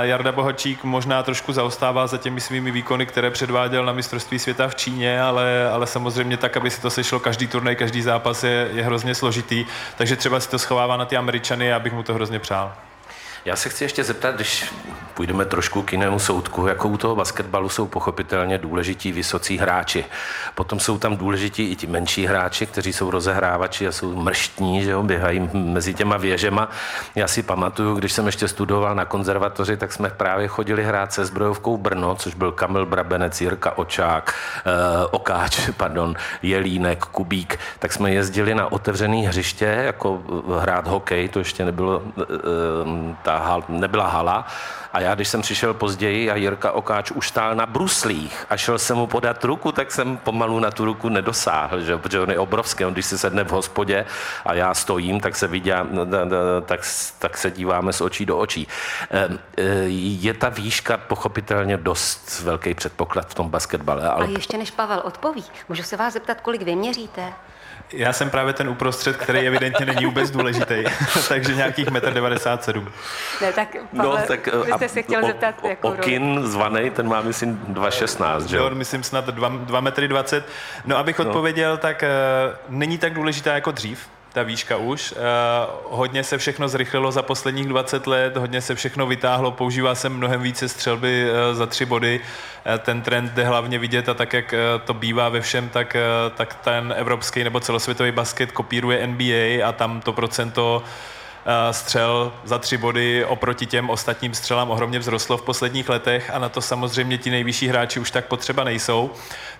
Jarda 0.02 0.32
Bohačík 0.32 0.84
možná 0.84 1.22
trošku 1.22 1.52
zaostává 1.52 2.06
za 2.06 2.18
těmi 2.18 2.40
svými 2.40 2.70
výkony, 2.70 3.06
které 3.06 3.30
předváděl 3.30 3.84
na 3.84 3.92
mistrovství 3.92 4.38
světa 4.38 4.68
v 4.68 4.74
Číně, 4.74 5.22
ale, 5.22 5.70
ale 5.72 5.86
samozřejmě 5.86 6.36
tak, 6.36 6.56
aby 6.56 6.70
si 6.70 6.80
to 6.80 6.90
sešlo 6.90 7.20
každý 7.20 7.46
turnaj, 7.46 7.76
každý 7.86 8.02
zápas 8.02 8.44
je, 8.44 8.68
je 8.72 8.82
hrozně 8.82 9.14
složitý, 9.14 9.64
takže 9.96 10.16
třeba 10.16 10.40
si 10.40 10.48
to 10.48 10.58
schovává 10.58 10.96
na 10.96 11.04
ty 11.04 11.16
Američany 11.16 11.72
a 11.72 11.78
bych 11.78 11.92
mu 11.92 12.02
to 12.02 12.14
hrozně 12.14 12.38
přál. 12.38 12.74
Já 13.46 13.56
se 13.56 13.68
chci 13.68 13.84
ještě 13.84 14.04
zeptat, 14.04 14.34
když 14.34 14.74
půjdeme 15.14 15.44
trošku 15.44 15.82
k 15.82 15.92
jinému 15.92 16.18
soudku, 16.18 16.66
jako 16.66 16.88
u 16.88 16.96
toho 16.96 17.16
basketbalu 17.16 17.68
jsou 17.68 17.86
pochopitelně 17.86 18.58
důležití 18.58 19.12
vysocí 19.12 19.58
hráči. 19.58 20.04
Potom 20.54 20.80
jsou 20.80 20.98
tam 20.98 21.16
důležití 21.16 21.70
i 21.70 21.76
ti 21.76 21.86
menší 21.86 22.26
hráči, 22.26 22.66
kteří 22.66 22.92
jsou 22.92 23.10
rozehrávači 23.10 23.88
a 23.88 23.92
jsou 23.92 24.16
mrštní, 24.16 24.84
že 24.84 24.90
jo, 24.90 25.02
běhají 25.02 25.50
mezi 25.52 25.94
těma 25.94 26.16
věžema. 26.16 26.70
Já 27.14 27.28
si 27.28 27.42
pamatuju, 27.42 27.94
když 27.94 28.12
jsem 28.12 28.26
ještě 28.26 28.48
studoval 28.48 28.94
na 28.94 29.04
konzervatoři, 29.04 29.76
tak 29.76 29.92
jsme 29.92 30.10
právě 30.10 30.48
chodili 30.48 30.84
hrát 30.84 31.12
se 31.12 31.24
zbrojovkou 31.24 31.76
Brno, 31.76 32.14
což 32.14 32.34
byl 32.34 32.52
Kamil 32.52 32.86
Brabenec, 32.86 33.40
Jirka 33.40 33.78
Očák, 33.78 34.34
eh, 34.58 35.06
Okáč, 35.10 35.70
pardon, 35.76 36.14
Jelínek, 36.42 37.04
Kubík, 37.04 37.58
tak 37.78 37.92
jsme 37.92 38.10
jezdili 38.10 38.54
na 38.54 38.72
otevřený 38.72 39.26
hřiště, 39.26 39.64
jako 39.64 40.22
hrát 40.60 40.86
hokej, 40.86 41.28
to 41.28 41.38
ještě 41.38 41.64
nebylo 41.64 42.02
eh, 42.06 42.22
eh 42.22 43.16
ta 43.22 43.35
nebyla 43.68 44.08
hala. 44.08 44.44
A 44.96 45.00
já, 45.00 45.14
když 45.14 45.28
jsem 45.28 45.42
přišel 45.42 45.74
později 45.74 46.30
a 46.30 46.36
Jirka 46.36 46.72
Okáč 46.72 47.10
už 47.10 47.28
stál 47.28 47.54
na 47.54 47.66
bruslích 47.66 48.46
a 48.50 48.56
šel 48.56 48.78
jsem 48.78 48.96
mu 48.96 49.06
podat 49.06 49.44
ruku, 49.44 49.72
tak 49.72 49.92
jsem 49.92 50.16
pomalu 50.16 50.60
na 50.60 50.70
tu 50.70 50.84
ruku 50.84 51.08
nedosáhl, 51.08 51.80
že? 51.80 51.96
protože 51.96 52.20
on 52.20 52.30
je 52.30 52.38
obrovský. 52.38 52.84
On, 52.84 52.92
když 52.92 53.06
se 53.06 53.18
sedne 53.18 53.44
v 53.44 53.50
hospodě 53.50 54.06
a 54.44 54.54
já 54.54 54.74
stojím, 54.74 55.20
tak 55.20 55.36
se 55.36 55.46
vidí, 55.46 55.70
tak, 56.66 56.80
tak 57.18 57.36
se 57.36 57.50
díváme 57.50 57.92
z 57.92 58.00
očí 58.00 58.26
do 58.26 58.38
očí. 58.38 58.68
Ehm, 59.10 59.38
e, 59.56 59.62
je 59.88 60.34
ta 60.34 60.48
výška 60.48 60.96
pochopitelně 60.96 61.76
dost 61.76 62.42
velký 62.42 62.74
předpoklad 62.74 63.28
v 63.30 63.34
tom 63.34 63.48
basketbale. 63.48 64.08
Ale... 64.08 64.26
A 64.26 64.28
ještě 64.28 64.58
než 64.58 64.70
Pavel 64.70 65.02
odpoví, 65.04 65.44
můžu 65.68 65.82
se 65.82 65.96
vás 65.96 66.12
zeptat, 66.12 66.40
kolik 66.40 66.62
vy 66.62 66.76
měříte? 66.76 67.32
Já 67.92 68.12
jsem 68.12 68.30
právě 68.30 68.52
ten 68.52 68.68
uprostřed, 68.68 69.16
který 69.16 69.38
evidentně 69.38 69.86
není 69.86 70.04
vůbec 70.04 70.30
důležitý, 70.30 70.84
takže 71.28 71.54
nějakých 71.54 71.86
1,97 71.86 72.76
m. 72.76 72.92
Ne, 73.40 73.52
tak 73.52 73.76
no, 73.92 74.04
Pavel, 74.04 74.18
no, 74.20 74.26
tak, 74.26 74.46
vy 74.46 74.72
jste 74.88 74.94
se 74.94 75.02
chtěl 75.02 75.24
o, 75.24 75.26
zeptat, 75.26 75.54
o, 75.62 75.68
jakou 75.68 75.88
Okin 75.88 76.40
zvaný, 76.46 76.90
ten 76.90 77.08
má 77.08 77.20
myslím 77.20 77.60
2,16, 77.68 78.46
že 78.46 78.56
jo? 78.56 78.70
myslím 78.74 79.02
snad 79.02 79.28
2,20 79.28 80.36
m. 80.36 80.44
No 80.84 80.96
abych 80.96 81.18
no. 81.18 81.24
odpověděl, 81.24 81.76
tak 81.76 82.04
uh, 82.04 82.78
není 82.78 82.98
tak 82.98 83.14
důležitá 83.14 83.54
jako 83.54 83.70
dřív, 83.70 84.08
ta 84.32 84.42
výška 84.42 84.76
už. 84.76 85.12
Uh, 85.12 85.18
hodně 85.84 86.24
se 86.24 86.38
všechno 86.38 86.68
zrychlilo 86.68 87.12
za 87.12 87.22
posledních 87.22 87.66
20 87.66 88.06
let, 88.06 88.36
hodně 88.36 88.60
se 88.60 88.74
všechno 88.74 89.06
vytáhlo, 89.06 89.50
používá 89.50 89.94
se 89.94 90.08
mnohem 90.08 90.42
více 90.42 90.68
střelby 90.68 91.30
uh, 91.30 91.56
za 91.56 91.66
tři 91.66 91.84
body. 91.84 92.20
Uh, 92.20 92.78
ten 92.78 93.02
trend 93.02 93.32
jde 93.32 93.44
hlavně 93.44 93.78
vidět 93.78 94.08
a 94.08 94.14
tak, 94.14 94.32
jak 94.32 94.52
uh, 94.52 94.82
to 94.84 94.94
bývá 94.94 95.28
ve 95.28 95.40
všem, 95.40 95.68
tak, 95.68 95.96
uh, 95.96 96.36
tak 96.36 96.54
ten 96.54 96.94
evropský 96.96 97.44
nebo 97.44 97.60
celosvětový 97.60 98.12
basket 98.12 98.52
kopíruje 98.52 99.06
NBA 99.06 99.68
a 99.68 99.72
tam 99.72 100.00
to 100.00 100.12
procento 100.12 100.82
střel 101.70 102.32
za 102.44 102.58
tři 102.58 102.76
body 102.76 103.24
oproti 103.24 103.66
těm 103.66 103.90
ostatním 103.90 104.34
střelám 104.34 104.70
ohromně 104.70 105.00
vzrostlo 105.00 105.36
v 105.36 105.42
posledních 105.42 105.88
letech 105.88 106.30
a 106.34 106.38
na 106.38 106.48
to 106.48 106.60
samozřejmě 106.60 107.18
ti 107.18 107.30
nejvyšší 107.30 107.68
hráči 107.68 108.00
už 108.00 108.10
tak 108.10 108.24
potřeba 108.26 108.64
nejsou. 108.64 109.10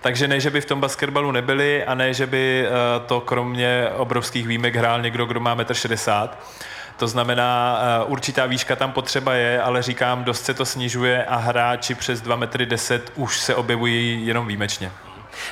Takže 0.01 0.27
ne, 0.27 0.39
že 0.39 0.49
by 0.49 0.61
v 0.61 0.65
tom 0.65 0.81
basketbalu 0.81 1.31
nebyli 1.31 1.83
a 1.83 1.95
ne, 1.95 2.13
že 2.13 2.27
by 2.27 2.67
to 3.05 3.21
kromě 3.21 3.89
obrovských 3.95 4.47
výjimek 4.47 4.75
hrál 4.75 5.01
někdo, 5.01 5.25
kdo 5.25 5.39
má 5.39 5.55
1,60 5.55 6.23
m. 6.23 6.29
To 6.97 7.07
znamená, 7.07 7.79
určitá 8.05 8.45
výška 8.45 8.75
tam 8.75 8.91
potřeba 8.91 9.33
je, 9.33 9.61
ale 9.61 9.81
říkám, 9.81 10.23
dost 10.23 10.45
se 10.45 10.53
to 10.53 10.65
snižuje 10.65 11.25
a 11.25 11.35
hráči 11.35 11.95
přes 11.95 12.23
2,10 12.23 12.95
m 12.95 13.01
už 13.15 13.39
se 13.39 13.55
objevují 13.55 14.27
jenom 14.27 14.47
výjimečně. 14.47 14.91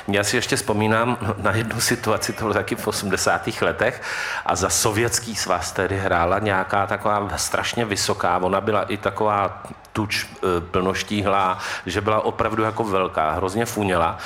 Já 0.08 0.24
si 0.24 0.36
ještě 0.36 0.56
vzpomínám 0.56 1.18
na 1.42 1.52
jednu 1.52 1.80
situaci, 1.80 2.32
to 2.32 2.40
bylo 2.40 2.54
taky 2.54 2.76
v 2.76 2.86
80. 2.86 3.48
letech 3.60 4.02
a 4.46 4.56
za 4.56 4.68
sovětský 4.68 5.36
svaz 5.36 5.72
tedy 5.72 5.98
hrála 5.98 6.38
nějaká 6.38 6.86
taková 6.86 7.28
strašně 7.36 7.84
vysoká, 7.84 8.38
ona 8.38 8.60
byla 8.60 8.82
i 8.82 8.96
taková 8.96 9.62
tuč 9.96 10.24
e, 10.24 10.60
plnoštíhlá, 10.60 11.58
že 11.86 12.00
byla 12.00 12.20
opravdu 12.20 12.62
jako 12.62 12.84
velká, 12.84 13.32
hrozně 13.32 13.64
funěla. 13.64 14.18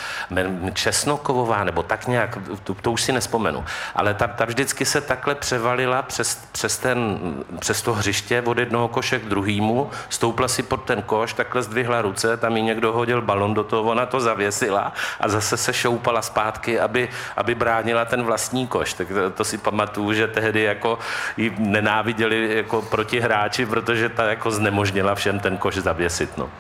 Česnokovová, 0.73 1.65
nebo 1.65 1.83
tak 1.83 2.07
nějak, 2.07 2.39
to, 2.65 2.75
to 2.75 2.93
už 2.93 3.03
si 3.03 3.13
nespomenu. 3.13 3.65
Ale 3.95 4.15
ta, 4.15 4.27
ta 4.27 4.45
vždycky 4.45 4.85
se 4.85 5.01
takhle 5.01 5.35
převalila 5.35 6.03
přes, 6.03 6.35
přes, 6.53 6.79
ten, 6.79 7.19
přes 7.59 7.83
to 7.83 7.95
hřiště 7.95 8.43
od 8.43 8.59
jednoho 8.59 8.89
koše 8.89 9.19
k 9.19 9.25
druhému, 9.25 9.91
stoupla 10.09 10.49
si 10.49 10.63
pod 10.63 10.85
ten 10.85 11.03
koš, 11.03 11.33
takhle 11.33 11.63
zdvihla 11.63 12.03
ruce, 12.03 12.37
tam 12.37 12.57
jí 12.57 12.63
někdo 12.63 12.93
hodil 12.93 13.23
balon 13.23 13.55
do 13.55 13.65
toho, 13.65 13.83
ona 13.83 14.07
to 14.07 14.21
zavěsila 14.21 14.93
a 15.21 15.29
zase 15.29 15.50
se 15.57 15.73
šoupala 15.73 16.23
zpátky, 16.23 16.81
aby, 16.81 17.09
aby 17.37 17.55
bránila 17.55 18.05
ten 18.05 18.23
vlastní 18.23 18.67
koš. 18.67 18.93
Tak 18.93 19.09
to, 19.09 19.31
to 19.31 19.45
si 19.45 19.59
pamatuju, 19.59 20.13
že 20.13 20.29
tehdy 20.29 20.63
jako 20.63 20.99
ji 21.37 21.55
nenáviděli 21.59 22.57
jako 22.57 22.83
protihráči, 22.83 23.67
protože 23.67 24.09
ta 24.09 24.25
jako 24.25 24.51
znemožnila 24.51 25.15
všem 25.15 25.41
ten 25.41 25.57
koš 25.57 25.75
zavěsit. 25.75 26.39
No. 26.39 26.51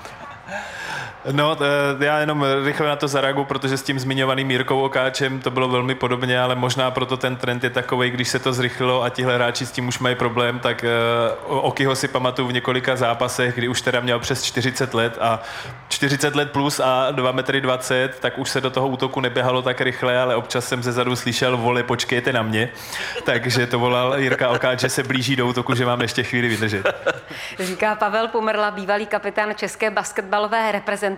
No, 1.32 1.56
já 2.00 2.18
jenom 2.18 2.46
rychle 2.64 2.88
na 2.88 2.96
to 2.96 3.08
zareaguju, 3.08 3.44
protože 3.44 3.76
s 3.76 3.82
tím 3.82 3.98
zmiňovaným 3.98 4.50
Jirkou 4.50 4.80
Okáčem 4.80 5.40
to 5.40 5.50
bylo 5.50 5.68
velmi 5.68 5.94
podobně, 5.94 6.40
ale 6.40 6.54
možná 6.54 6.90
proto 6.90 7.16
ten 7.16 7.36
trend 7.36 7.64
je 7.64 7.70
takový, 7.70 8.10
když 8.10 8.28
se 8.28 8.38
to 8.38 8.52
zrychlilo 8.52 9.02
a 9.02 9.08
tihle 9.08 9.34
hráči 9.34 9.66
s 9.66 9.70
tím 9.70 9.88
už 9.88 9.98
mají 9.98 10.14
problém, 10.14 10.58
tak 10.58 10.84
uh, 11.48 11.66
Okyho 11.66 11.96
si 11.96 12.08
pamatuju 12.08 12.48
v 12.48 12.52
několika 12.52 12.96
zápasech, 12.96 13.54
kdy 13.54 13.68
už 13.68 13.82
teda 13.82 14.00
měl 14.00 14.18
přes 14.18 14.42
40 14.42 14.94
let 14.94 15.18
a 15.20 15.42
40 15.88 16.36
let 16.36 16.50
plus 16.50 16.80
a 16.80 17.10
2 17.10 17.32
metry 17.32 17.60
20, 17.60 18.18
tak 18.20 18.38
už 18.38 18.50
se 18.50 18.60
do 18.60 18.70
toho 18.70 18.88
útoku 18.88 19.20
neběhalo 19.20 19.62
tak 19.62 19.80
rychle, 19.80 20.20
ale 20.20 20.36
občas 20.36 20.68
jsem 20.68 20.82
ze 20.82 20.92
zadu 20.92 21.16
slyšel, 21.16 21.56
vole, 21.56 21.82
počkejte 21.82 22.32
na 22.32 22.42
mě. 22.42 22.68
Takže 23.24 23.66
to 23.66 23.78
volal 23.78 24.18
Jirka 24.18 24.48
Okáč, 24.48 24.80
že 24.80 24.88
se 24.88 25.02
blíží 25.02 25.36
do 25.36 25.46
útoku, 25.46 25.74
že 25.74 25.86
mám 25.86 26.00
ještě 26.00 26.22
chvíli 26.22 26.48
vydržet. 26.48 26.86
Říká 27.58 27.94
Pavel 27.94 28.28
Pumerla, 28.28 28.70
bývalý 28.70 29.06
kapitán 29.06 29.54
české 29.54 29.90
basketbalové 29.90 30.72
reprezentace. 30.72 31.09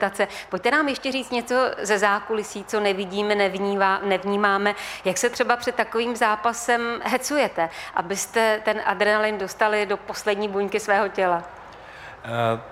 Pojďte 0.48 0.70
nám 0.70 0.88
ještě 0.88 1.12
říct 1.12 1.30
něco 1.30 1.54
ze 1.82 1.98
zákulisí, 1.98 2.64
co 2.64 2.80
nevidíme, 2.80 3.34
nevnívá, 3.34 4.00
nevnímáme. 4.04 4.74
Jak 5.04 5.18
se 5.18 5.30
třeba 5.30 5.56
před 5.56 5.74
takovým 5.74 6.16
zápasem 6.16 7.00
hecujete, 7.04 7.68
abyste 7.94 8.60
ten 8.64 8.80
adrenalin 8.86 9.38
dostali 9.38 9.86
do 9.86 9.96
poslední 9.96 10.48
buňky 10.48 10.80
svého 10.80 11.08
těla? 11.08 11.42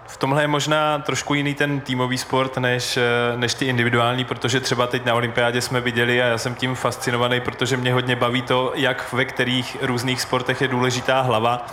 V 0.07 0.17
tomhle 0.17 0.43
je 0.43 0.49
možná 0.49 0.99
trošku 0.99 1.35
jiný 1.35 1.55
ten 1.55 1.81
týmový 1.81 2.19
sport 2.19 2.57
než, 2.57 2.99
než 3.37 3.55
ty 3.55 3.67
individuální, 3.67 4.25
protože 4.25 4.61
třeba 4.61 4.87
teď 4.87 5.05
na 5.05 5.15
olympiádě 5.15 5.61
jsme 5.61 5.81
viděli 5.81 6.23
a 6.23 6.27
já 6.27 6.39
jsem 6.39 6.55
tím 6.55 6.75
fascinovaný, 6.75 7.41
protože 7.41 7.77
mě 7.77 7.93
hodně 7.93 8.17
baví 8.17 8.43
to, 8.43 8.73
jak 8.75 9.13
ve 9.13 9.25
kterých 9.25 9.77
různých 9.81 10.21
sportech 10.21 10.61
je 10.61 10.69
důležitá 10.69 11.21
hlava 11.21 11.67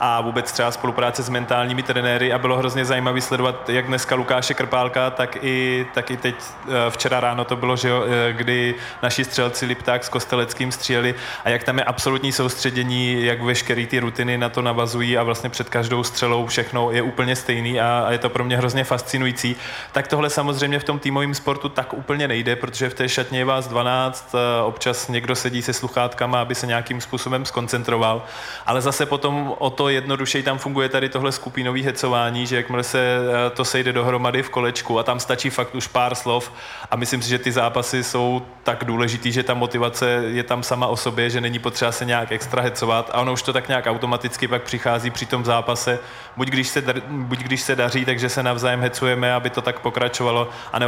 a 0.00 0.20
vůbec 0.20 0.52
třeba 0.52 0.70
spolupráce 0.70 1.22
s 1.22 1.28
mentálními 1.28 1.82
trenéry 1.82 2.32
a 2.32 2.38
bylo 2.38 2.56
hrozně 2.56 2.84
zajímavé 2.84 3.20
sledovat 3.20 3.68
jak 3.68 3.86
dneska 3.86 4.14
Lukáše 4.14 4.54
Krpálka, 4.54 5.10
tak 5.10 5.36
i, 5.42 5.86
tak 5.94 6.10
i 6.10 6.16
teď 6.16 6.34
eh, 6.68 6.70
včera 6.90 7.20
ráno 7.20 7.44
to 7.44 7.56
bylo, 7.56 7.76
že 7.76 7.88
jo, 7.88 8.04
eh, 8.06 8.32
kdy 8.32 8.74
naši 9.02 9.24
střelci 9.24 9.66
Lipták 9.66 10.04
s 10.04 10.08
Kosteleckým 10.08 10.72
stříleli 10.72 11.14
a 11.44 11.48
jak 11.48 11.64
tam 11.64 11.78
je 11.78 11.84
absolutní 11.84 12.32
soustředění, 12.32 13.24
jak 13.24 13.42
veškeré 13.42 13.86
ty 13.86 13.98
rutiny 14.00 14.38
na 14.38 14.48
to 14.48 14.62
navazují 14.62 15.18
a 15.18 15.22
vlastně 15.22 15.50
před 15.50 15.68
každou 15.68 16.04
střelou 16.04 16.46
všechno 16.46 16.90
je 16.90 17.02
úplně 17.02 17.36
stejný 17.36 17.80
a, 17.80 18.04
a 18.06 18.12
je 18.12 18.18
to 18.18 18.30
pro 18.30 18.44
mě 18.44 18.56
hrozně 18.56 18.84
fascinující. 18.84 19.56
Tak 19.92 20.08
tohle 20.08 20.30
samozřejmě 20.30 20.78
v 20.78 20.84
tom 20.84 20.98
týmovém 20.98 21.34
sportu 21.34 21.68
tak 21.68 21.92
úplně 21.92 22.28
nejde, 22.28 22.56
protože 22.56 22.90
v 22.90 22.94
té 22.94 23.08
šatně 23.08 23.38
je 23.38 23.44
vás 23.44 23.68
12, 23.68 24.34
eh, 24.34 24.62
občas 24.62 25.08
někdo 25.08 25.36
sedí 25.36 25.62
se 25.62 25.72
sluchátkama, 25.72 26.40
aby 26.40 26.54
se 26.54 26.66
nějakým 26.66 27.00
způsobem 27.00 27.44
skoncentroval, 27.44 28.22
ale 28.66 28.80
zase 28.80 29.06
potom 29.06 29.54
o 29.58 29.70
to 29.70 29.88
jednodušeji 29.92 30.42
tam 30.42 30.58
funguje 30.58 30.88
tady 30.88 31.08
tohle 31.08 31.32
skupinové 31.32 31.80
hecování, 31.80 32.46
že 32.46 32.56
jakmile 32.56 32.82
se 32.82 32.98
eh, 32.98 33.50
to 33.50 33.64
sejde 33.64 33.92
dohromady 33.92 34.42
v 34.42 34.50
kolečku 34.50 34.98
a 34.98 35.02
tam 35.02 35.20
stačí 35.20 35.50
fakt 35.50 35.74
už 35.74 35.86
pár 35.86 36.14
slov 36.14 36.52
a 36.90 36.96
myslím 36.96 37.22
si, 37.22 37.28
že 37.28 37.38
ty 37.38 37.52
zápasy 37.52 38.04
jsou 38.04 38.42
tak 38.62 38.84
důležitý, 38.84 39.32
že 39.32 39.42
ta 39.42 39.54
motivace 39.54 40.22
je 40.26 40.42
tam 40.42 40.62
sama 40.62 40.86
o 40.86 40.96
sobě, 40.96 41.30
že 41.30 41.40
není 41.40 41.58
potřeba 41.58 41.92
se 41.92 42.04
nějak 42.04 42.32
extra 42.32 42.62
hecovat 42.62 43.10
a 43.12 43.20
ono 43.20 43.32
už 43.32 43.42
to 43.42 43.52
tak 43.52 43.68
nějak 43.68 43.86
automaticky 43.86 44.48
pak 44.48 44.62
přichází 44.62 45.10
při 45.10 45.26
tom 45.26 45.44
zápase, 45.44 45.98
buď 46.36 46.48
když 46.48 46.68
se, 46.68 46.82
buď 47.08 47.38
když 47.38 47.60
se 47.60 47.76
daří, 47.76 48.04
takže 48.04 48.28
se 48.28 48.42
navzájem 48.42 48.80
hecujeme, 48.80 49.34
aby 49.34 49.50
to 49.50 49.60
tak 49.62 49.78
pokračovalo, 49.78 50.48
a 50.72 50.78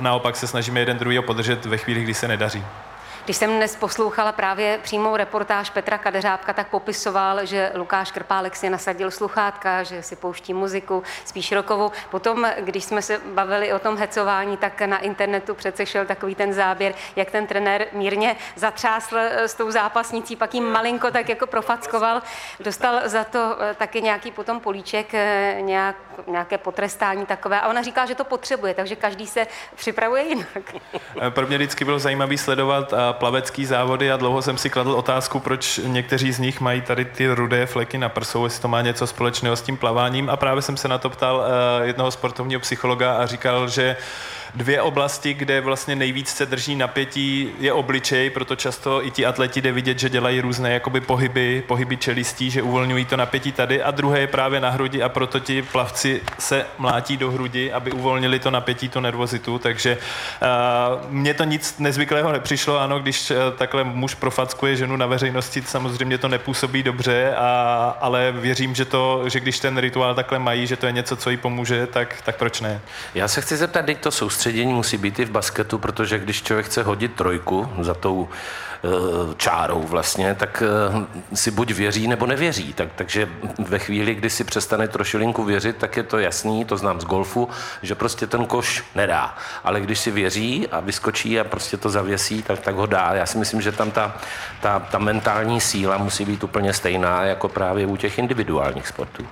naopak 0.00 0.36
se 0.36 0.46
snažíme 0.46 0.80
jeden 0.80 0.98
druhýho 0.98 1.22
podržet 1.22 1.66
ve 1.66 1.76
chvíli, 1.76 2.02
kdy 2.02 2.14
se 2.14 2.28
nedaří. 2.28 2.64
Když 3.24 3.36
jsem 3.36 3.56
dnes 3.56 3.76
poslouchala 3.76 4.32
právě 4.32 4.78
přímou 4.82 5.16
reportáž 5.16 5.70
Petra 5.70 5.98
Kadeřábka, 5.98 6.52
tak 6.52 6.68
popisoval, 6.68 7.46
že 7.46 7.72
Lukáš 7.74 8.10
Krpálek 8.10 8.56
si 8.56 8.70
nasadil 8.70 9.10
sluchátka, 9.10 9.82
že 9.82 10.02
si 10.02 10.16
pouští 10.16 10.54
muziku, 10.54 11.02
spíš 11.24 11.52
rokovou. 11.52 11.92
Potom, 12.10 12.46
když 12.60 12.84
jsme 12.84 13.02
se 13.02 13.20
bavili 13.34 13.72
o 13.72 13.78
tom 13.78 13.96
hecování, 13.96 14.56
tak 14.56 14.80
na 14.80 14.98
internetu 14.98 15.54
přece 15.54 15.86
šel 15.86 16.06
takový 16.06 16.34
ten 16.34 16.52
záběr, 16.52 16.94
jak 17.16 17.30
ten 17.30 17.46
trenér 17.46 17.86
mírně 17.92 18.36
zatřásl 18.56 19.18
eh, 19.18 19.48
s 19.48 19.54
tou 19.54 19.70
zápasnicí, 19.70 20.36
pak 20.36 20.54
jim 20.54 20.64
malinko 20.64 21.10
tak 21.10 21.28
jako 21.28 21.46
profackoval. 21.46 22.22
Dostal 22.60 23.00
za 23.04 23.24
to 23.24 23.56
eh, 23.60 23.74
taky 23.74 24.02
nějaký 24.02 24.30
potom 24.30 24.60
políček, 24.60 25.14
eh, 25.14 25.56
nějak, 25.60 25.96
nějaké 26.26 26.58
potrestání 26.58 27.26
takové. 27.26 27.60
A 27.60 27.68
ona 27.68 27.82
říká, 27.82 28.06
že 28.06 28.14
to 28.14 28.24
potřebuje, 28.24 28.74
takže 28.74 28.96
každý 28.96 29.26
se 29.26 29.46
připravuje 29.74 30.22
jinak. 30.22 30.74
Pro 31.30 31.46
mě 31.46 31.56
vždycky 31.56 31.84
bylo 31.84 31.98
zajímavé 31.98 32.38
sledovat 32.38 32.92
plavecký 33.12 33.66
závody 33.66 34.12
a 34.12 34.16
dlouho 34.16 34.42
jsem 34.42 34.58
si 34.58 34.70
kladl 34.70 34.92
otázku, 34.92 35.40
proč 35.40 35.80
někteří 35.84 36.32
z 36.32 36.38
nich 36.38 36.60
mají 36.60 36.80
tady 36.80 37.04
ty 37.04 37.28
rudé 37.28 37.66
fleky 37.66 37.98
na 37.98 38.08
prsou, 38.08 38.44
jestli 38.44 38.62
to 38.62 38.68
má 38.68 38.82
něco 38.82 39.06
společného 39.06 39.56
s 39.56 39.62
tím 39.62 39.76
plaváním. 39.76 40.30
A 40.30 40.36
právě 40.36 40.62
jsem 40.62 40.76
se 40.76 40.88
na 40.88 40.98
to 40.98 41.10
ptal 41.10 41.44
eh, 41.44 41.86
jednoho 41.86 42.10
sportovního 42.10 42.60
psychologa 42.60 43.16
a 43.16 43.26
říkal, 43.26 43.68
že 43.68 43.96
dvě 44.54 44.82
oblasti, 44.82 45.34
kde 45.34 45.60
vlastně 45.60 45.96
nejvíc 45.96 46.28
se 46.28 46.46
drží 46.46 46.76
napětí, 46.76 47.50
je 47.58 47.72
obličej, 47.72 48.30
proto 48.30 48.56
často 48.56 49.06
i 49.06 49.10
ti 49.10 49.26
atleti 49.26 49.60
jde 49.60 49.72
vidět, 49.72 49.98
že 49.98 50.08
dělají 50.08 50.40
různé 50.40 50.72
jakoby 50.72 51.00
pohyby, 51.00 51.62
pohyby 51.66 51.96
čelistí, 51.96 52.50
že 52.50 52.62
uvolňují 52.62 53.04
to 53.04 53.16
napětí 53.16 53.52
tady. 53.52 53.82
A 53.82 53.90
druhé 53.90 54.20
je 54.20 54.26
právě 54.26 54.60
na 54.60 54.70
hrudi 54.70 55.02
a 55.02 55.08
proto 55.08 55.40
ti 55.40 55.62
plavci 55.62 56.22
se 56.38 56.66
mlátí 56.78 57.16
do 57.16 57.30
hrudi, 57.30 57.72
aby 57.72 57.92
uvolnili 57.92 58.38
to 58.38 58.50
napětí, 58.50 58.88
tu 58.88 59.00
nervozitu, 59.00 59.58
takže 59.58 59.98
uh, 59.98 61.10
mně 61.10 61.34
to 61.34 61.44
nic 61.44 61.78
nezvyklého 61.78 62.32
nepřišlo, 62.32 62.78
ano, 62.78 63.00
když 63.00 63.30
uh, 63.30 63.36
takhle 63.56 63.84
muž 63.84 64.14
profackuje 64.14 64.76
ženu 64.76 64.96
na 64.96 65.06
veřejnosti, 65.06 65.62
samozřejmě 65.62 66.18
to 66.18 66.28
nepůsobí 66.28 66.82
dobře, 66.82 67.34
a, 67.36 67.96
ale 68.00 68.32
věřím, 68.32 68.74
že 68.74 68.84
to, 68.84 69.28
že 69.28 69.40
když 69.40 69.58
ten 69.58 69.78
rituál 69.78 70.14
takhle 70.14 70.38
mají, 70.38 70.66
že 70.66 70.76
to 70.76 70.86
je 70.86 70.92
něco, 70.92 71.16
co 71.16 71.30
jí 71.30 71.36
pomůže, 71.36 71.86
tak, 71.86 72.22
tak 72.24 72.36
proč 72.36 72.60
ne? 72.60 72.80
Já 73.14 73.28
se 73.28 73.40
chci 73.40 73.56
zeptat, 73.56 73.86
teď 73.86 74.00
to 74.00 74.10
soustředí 74.10 74.39
soustředění 74.40 74.72
musí 74.72 74.96
být 74.96 75.18
i 75.18 75.24
v 75.24 75.30
basketu, 75.30 75.78
protože 75.78 76.18
když 76.18 76.42
člověk 76.42 76.66
chce 76.66 76.82
hodit 76.82 77.14
trojku 77.14 77.68
za 77.80 77.94
tou 77.94 78.28
e, 78.28 79.34
čárou 79.36 79.82
vlastně, 79.82 80.34
tak 80.34 80.62
e, 80.62 81.36
si 81.36 81.50
buď 81.50 81.70
věří 81.70 82.08
nebo 82.08 82.26
nevěří. 82.26 82.72
Tak, 82.72 82.88
takže 82.96 83.28
ve 83.58 83.78
chvíli, 83.78 84.14
kdy 84.14 84.30
si 84.30 84.44
přestane 84.44 84.88
trošilinku 84.88 85.44
věřit, 85.44 85.76
tak 85.76 85.96
je 85.96 86.02
to 86.02 86.18
jasný, 86.18 86.64
to 86.64 86.76
znám 86.76 87.00
z 87.00 87.04
golfu, 87.04 87.48
že 87.82 87.94
prostě 87.94 88.26
ten 88.26 88.46
koš 88.46 88.84
nedá. 88.94 89.34
Ale 89.64 89.80
když 89.80 89.98
si 89.98 90.10
věří 90.10 90.68
a 90.68 90.80
vyskočí 90.80 91.40
a 91.40 91.44
prostě 91.44 91.76
to 91.76 91.90
zavěsí, 91.90 92.42
tak, 92.42 92.60
tak 92.60 92.74
ho 92.74 92.86
dá. 92.86 93.14
Já 93.14 93.26
si 93.26 93.38
myslím, 93.38 93.60
že 93.60 93.72
tam 93.72 93.90
ta, 93.90 94.16
ta, 94.60 94.80
ta 94.80 94.98
mentální 94.98 95.60
síla 95.60 95.98
musí 95.98 96.24
být 96.24 96.44
úplně 96.44 96.72
stejná 96.72 97.24
jako 97.24 97.48
právě 97.48 97.86
u 97.86 97.96
těch 97.96 98.18
individuálních 98.18 98.88
sportů. 98.88 99.26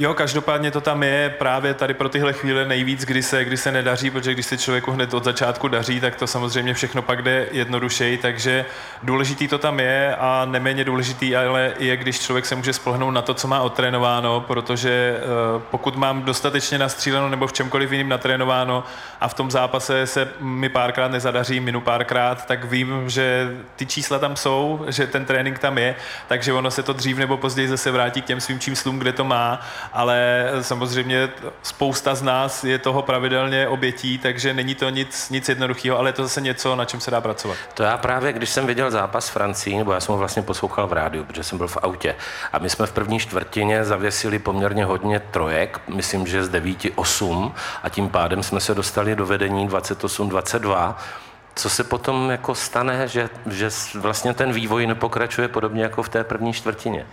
Jo, 0.00 0.14
každopádně 0.14 0.70
to 0.70 0.80
tam 0.80 1.02
je 1.02 1.34
právě 1.38 1.74
tady 1.74 1.94
pro 1.94 2.08
tyhle 2.08 2.32
chvíle 2.32 2.64
nejvíc, 2.64 3.04
kdy 3.04 3.22
se, 3.22 3.44
kdy 3.44 3.56
se 3.56 3.72
nedaří, 3.72 4.10
protože 4.10 4.32
když 4.32 4.46
se 4.46 4.58
člověku 4.58 4.90
hned 4.90 5.14
od 5.14 5.24
začátku 5.24 5.68
daří, 5.68 6.00
tak 6.00 6.16
to 6.16 6.26
samozřejmě 6.26 6.74
všechno 6.74 7.02
pak 7.02 7.22
jde 7.22 7.46
jednodušeji, 7.50 8.18
takže 8.18 8.64
důležitý 9.02 9.48
to 9.48 9.58
tam 9.58 9.80
je 9.80 10.16
a 10.16 10.44
neméně 10.44 10.84
důležitý 10.84 11.36
ale 11.36 11.72
je, 11.78 11.96
když 11.96 12.20
člověk 12.20 12.46
se 12.46 12.54
může 12.54 12.72
spolehnout 12.72 13.14
na 13.14 13.22
to, 13.22 13.34
co 13.34 13.48
má 13.48 13.60
otrénováno, 13.60 14.40
protože 14.40 15.16
eh, 15.18 15.22
pokud 15.70 15.96
mám 15.96 16.22
dostatečně 16.22 16.78
nastříleno 16.78 17.28
nebo 17.28 17.46
v 17.46 17.52
čemkoliv 17.52 17.92
jiným 17.92 18.08
natrénováno 18.08 18.84
a 19.20 19.28
v 19.28 19.34
tom 19.34 19.50
zápase 19.50 20.06
se 20.06 20.28
mi 20.40 20.68
párkrát 20.68 21.08
nezadaří, 21.08 21.60
minu 21.60 21.80
párkrát, 21.80 22.46
tak 22.46 22.64
vím, 22.64 23.10
že 23.10 23.56
ty 23.76 23.86
čísla 23.86 24.18
tam 24.18 24.36
jsou, 24.36 24.84
že 24.88 25.06
ten 25.06 25.24
trénink 25.24 25.58
tam 25.58 25.78
je, 25.78 25.94
takže 26.28 26.52
ono 26.52 26.70
se 26.70 26.82
to 26.82 26.92
dřív 26.92 27.16
nebo 27.16 27.36
později 27.36 27.68
zase 27.68 27.90
vrátí 27.90 28.22
k 28.22 28.24
těm 28.24 28.40
svým 28.40 28.60
číslům, 28.60 28.98
kde 28.98 29.12
to 29.12 29.24
má 29.24 29.60
ale 29.92 30.46
samozřejmě 30.60 31.28
spousta 31.62 32.14
z 32.14 32.22
nás 32.22 32.64
je 32.64 32.78
toho 32.78 33.02
pravidelně 33.02 33.68
obětí, 33.68 34.18
takže 34.18 34.54
není 34.54 34.74
to 34.74 34.90
nic, 34.90 35.30
nic 35.30 35.48
jednoduchého, 35.48 35.98
ale 35.98 36.08
je 36.08 36.12
to 36.12 36.22
zase 36.22 36.40
něco, 36.40 36.76
na 36.76 36.84
čem 36.84 37.00
se 37.00 37.10
dá 37.10 37.20
pracovat. 37.20 37.56
To 37.74 37.82
já 37.82 37.96
právě, 37.96 38.32
když 38.32 38.50
jsem 38.50 38.66
viděl 38.66 38.90
zápas 38.90 39.28
Francii, 39.28 39.78
nebo 39.78 39.92
já 39.92 40.00
jsem 40.00 40.12
ho 40.12 40.18
vlastně 40.18 40.42
poslouchal 40.42 40.86
v 40.86 40.92
rádiu, 40.92 41.24
protože 41.24 41.42
jsem 41.42 41.58
byl 41.58 41.68
v 41.68 41.76
autě, 41.76 42.14
a 42.52 42.58
my 42.58 42.70
jsme 42.70 42.86
v 42.86 42.92
první 42.92 43.18
čtvrtině 43.18 43.84
zavěsili 43.84 44.38
poměrně 44.38 44.84
hodně 44.84 45.20
trojek, 45.20 45.80
myslím, 45.88 46.26
že 46.26 46.44
z 46.44 46.50
9-8, 46.50 47.52
a 47.82 47.88
tím 47.88 48.08
pádem 48.08 48.42
jsme 48.42 48.60
se 48.60 48.74
dostali 48.74 49.16
do 49.16 49.26
vedení 49.26 49.68
28-22, 49.68 50.94
co 51.54 51.70
se 51.70 51.84
potom 51.84 52.30
jako 52.30 52.54
stane, 52.54 53.08
že, 53.08 53.28
že 53.46 53.70
vlastně 53.94 54.34
ten 54.34 54.52
vývoj 54.52 54.86
nepokračuje 54.86 55.48
podobně 55.48 55.82
jako 55.82 56.02
v 56.02 56.08
té 56.08 56.24
první 56.24 56.52
čtvrtině? 56.52 57.06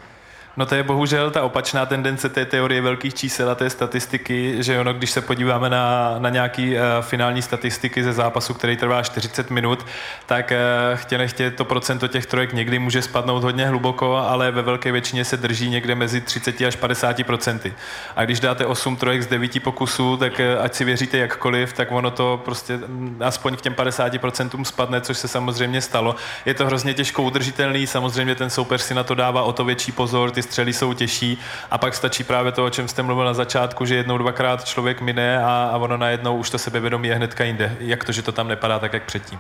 No 0.58 0.66
to 0.66 0.76
je 0.76 0.84
bohužel 0.84 1.32
ta 1.32 1.44
opačná 1.44 1.86
tendence 1.86 2.30
té 2.30 2.46
teorie 2.46 2.82
velkých 2.82 3.14
čísel 3.14 3.50
a 3.50 3.56
té 3.56 3.70
statistiky, 3.70 4.64
že 4.64 4.80
ono, 4.80 4.94
když 4.94 5.12
se 5.12 5.22
podíváme 5.22 5.70
na, 5.70 6.16
na 6.20 6.30
nějaký 6.30 6.74
uh, 6.74 6.82
finální 7.02 7.42
statistiky 7.42 8.04
ze 8.04 8.14
zápasu, 8.14 8.54
který 8.54 8.78
trvá 8.78 9.04
40 9.04 9.52
minut, 9.52 9.86
tak 10.26 10.52
uh, 10.52 10.98
chtě 10.98 11.18
nechtě 11.18 11.52
to 11.52 11.66
procento 11.66 12.08
těch 12.08 12.26
trojek 12.26 12.54
někdy 12.54 12.80
může 12.80 13.02
spadnout 13.02 13.44
hodně 13.44 13.68
hluboko, 13.68 14.16
ale 14.16 14.52
ve 14.52 14.62
velké 14.62 14.92
většině 14.92 15.26
se 15.26 15.38
drží 15.38 15.70
někde 15.70 15.96
mezi 15.96 16.22
30 16.22 16.62
až 16.62 16.76
50 16.76 17.24
procenty. 17.24 17.74
A 18.16 18.26
když 18.26 18.40
dáte 18.40 18.66
8 18.66 18.96
trojek 18.96 19.24
z 19.24 19.28
9 19.28 19.64
pokusů, 19.64 20.18
tak 20.18 20.34
uh, 20.40 20.64
ať 20.64 20.74
si 20.74 20.84
věříte 20.84 21.18
jakkoliv, 21.18 21.74
tak 21.74 21.92
ono 21.92 22.12
to 22.12 22.42
prostě 22.46 22.80
aspoň 23.20 23.56
v 23.56 23.62
těm 23.62 23.74
50 23.74 24.22
procentům 24.22 24.66
spadne, 24.66 25.02
což 25.02 25.18
se 25.18 25.28
samozřejmě 25.28 25.82
stalo. 25.82 26.16
Je 26.46 26.54
to 26.54 26.66
hrozně 26.66 26.94
těžko 26.94 27.24
udržitelný, 27.24 27.88
samozřejmě 27.88 28.36
ten 28.36 28.50
soupeř 28.50 28.82
si 28.82 28.94
na 28.94 29.04
to 29.04 29.16
dává 29.16 29.44
o 29.44 29.54
to 29.54 29.66
větší 29.66 29.92
pozor, 29.92 30.32
ty 30.32 30.45
střely 30.46 30.74
jsou 30.74 30.94
těžší 30.94 31.38
a 31.72 31.78
pak 31.78 31.96
stačí 31.96 32.24
právě 32.24 32.52
to, 32.52 32.66
o 32.66 32.70
čem 32.70 32.88
jste 32.88 33.04
mluvil 33.04 33.26
na 33.26 33.34
začátku, 33.34 33.86
že 33.86 33.96
jednou, 33.96 34.18
dvakrát 34.18 34.66
člověk 34.66 35.02
mine 35.02 35.44
a, 35.44 35.70
a 35.74 35.78
ono 35.78 35.98
najednou 35.98 36.38
už 36.38 36.50
to 36.50 36.58
sebevědomí 36.58 37.08
je 37.08 37.16
hnedka 37.16 37.44
jinde. 37.44 37.78
Jak 37.80 38.04
to, 38.04 38.12
že 38.12 38.22
to 38.22 38.32
tam 38.32 38.48
nepadá 38.48 38.80
tak, 38.80 38.94
jak 38.94 39.04
předtím? 39.04 39.40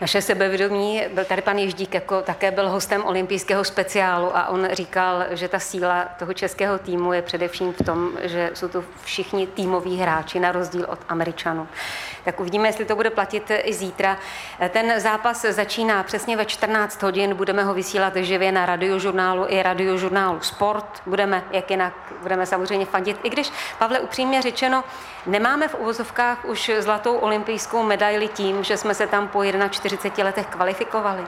Naše 0.00 0.22
sebevědomí, 0.22 1.02
byl 1.14 1.24
tady 1.24 1.42
pan 1.42 1.58
Ježdík, 1.58 1.94
jako 1.94 2.22
také 2.22 2.50
byl 2.50 2.68
hostem 2.68 3.04
olympijského 3.04 3.64
speciálu 3.64 4.36
a 4.36 4.48
on 4.48 4.68
říkal, 4.72 5.24
že 5.30 5.48
ta 5.48 5.58
síla 5.58 6.08
toho 6.18 6.34
českého 6.34 6.78
týmu 6.78 7.12
je 7.12 7.22
především 7.22 7.72
v 7.72 7.84
tom, 7.84 8.10
že 8.22 8.50
jsou 8.54 8.68
to 8.68 8.84
všichni 9.02 9.46
týmoví 9.46 9.96
hráči 9.96 10.40
na 10.40 10.52
rozdíl 10.52 10.86
od 10.88 10.98
Američanů. 11.08 11.68
Tak 12.24 12.40
uvidíme, 12.40 12.68
jestli 12.68 12.84
to 12.84 12.96
bude 12.96 13.10
platit 13.10 13.50
i 13.62 13.74
zítra. 13.74 14.18
Ten 14.70 15.00
zápas 15.00 15.42
začíná 15.42 16.02
přesně 16.02 16.36
ve 16.36 16.44
14 16.44 17.02
hodin, 17.02 17.34
budeme 17.34 17.64
ho 17.64 17.74
vysílat 17.74 18.16
živě 18.16 18.52
na 18.52 18.66
radiožurnálu 18.66 19.44
i 19.48 19.62
radiožurnálu 19.62 20.40
Sport. 20.40 21.02
Budeme, 21.06 21.44
jak 21.50 21.70
jinak, 21.70 21.92
budeme 22.22 22.46
samozřejmě 22.46 22.86
fandit, 22.86 23.16
i 23.22 23.30
když, 23.30 23.52
Pavle, 23.78 24.00
upřímně 24.00 24.42
řečeno, 24.42 24.84
nemáme 25.26 25.68
v 25.68 25.74
uvozovkách 25.74 26.44
už 26.44 26.70
zlatou 26.78 27.16
olympijskou 27.16 27.82
medaili 27.82 28.28
tím, 28.28 28.64
že 28.64 28.76
jsme 28.76 28.94
se 28.94 29.06
tam 29.06 29.28
po 29.28 29.42
41 29.70 29.87
40 29.88 30.22
letech 30.22 30.46
kvalifikovali? 30.46 31.24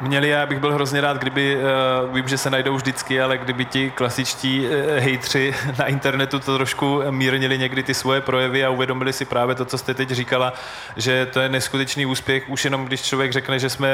Měli, 0.00 0.28
já 0.28 0.46
bych 0.46 0.58
byl 0.58 0.72
hrozně 0.72 1.00
rád, 1.00 1.16
kdyby, 1.16 1.56
uh, 1.56 2.14
vím, 2.14 2.28
že 2.28 2.38
se 2.38 2.50
najdou 2.50 2.76
vždycky, 2.76 3.20
ale 3.20 3.38
kdyby 3.38 3.64
ti 3.64 3.90
klasičtí 3.90 4.60
uh, 4.60 4.72
hejtři 4.98 5.54
na 5.78 5.86
internetu 5.86 6.38
to 6.38 6.54
trošku 6.56 7.02
mírnili 7.10 7.58
někdy 7.58 7.82
ty 7.82 7.94
svoje 7.94 8.20
projevy 8.20 8.64
a 8.64 8.70
uvědomili 8.70 9.12
si 9.12 9.24
právě 9.24 9.54
to, 9.54 9.64
co 9.64 9.78
jste 9.78 9.94
teď 9.94 10.10
říkala, 10.10 10.52
že 10.96 11.26
to 11.26 11.40
je 11.40 11.48
neskutečný 11.48 12.06
úspěch, 12.06 12.48
už 12.48 12.64
jenom 12.64 12.84
když 12.84 13.02
člověk 13.02 13.32
řekne, 13.32 13.58
že 13.58 13.70
jsme, 13.70 13.88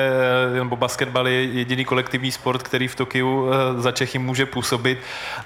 uh, 0.50 0.57
nebo 0.57 0.76
basketbal 0.76 1.28
je 1.28 1.45
jediný 1.45 1.85
kolektivní 1.85 2.30
sport, 2.30 2.62
který 2.62 2.88
v 2.88 2.95
Tokiu 2.95 3.50
za 3.76 3.92
Čechy 3.92 4.19
může 4.19 4.47
působit. 4.47 4.99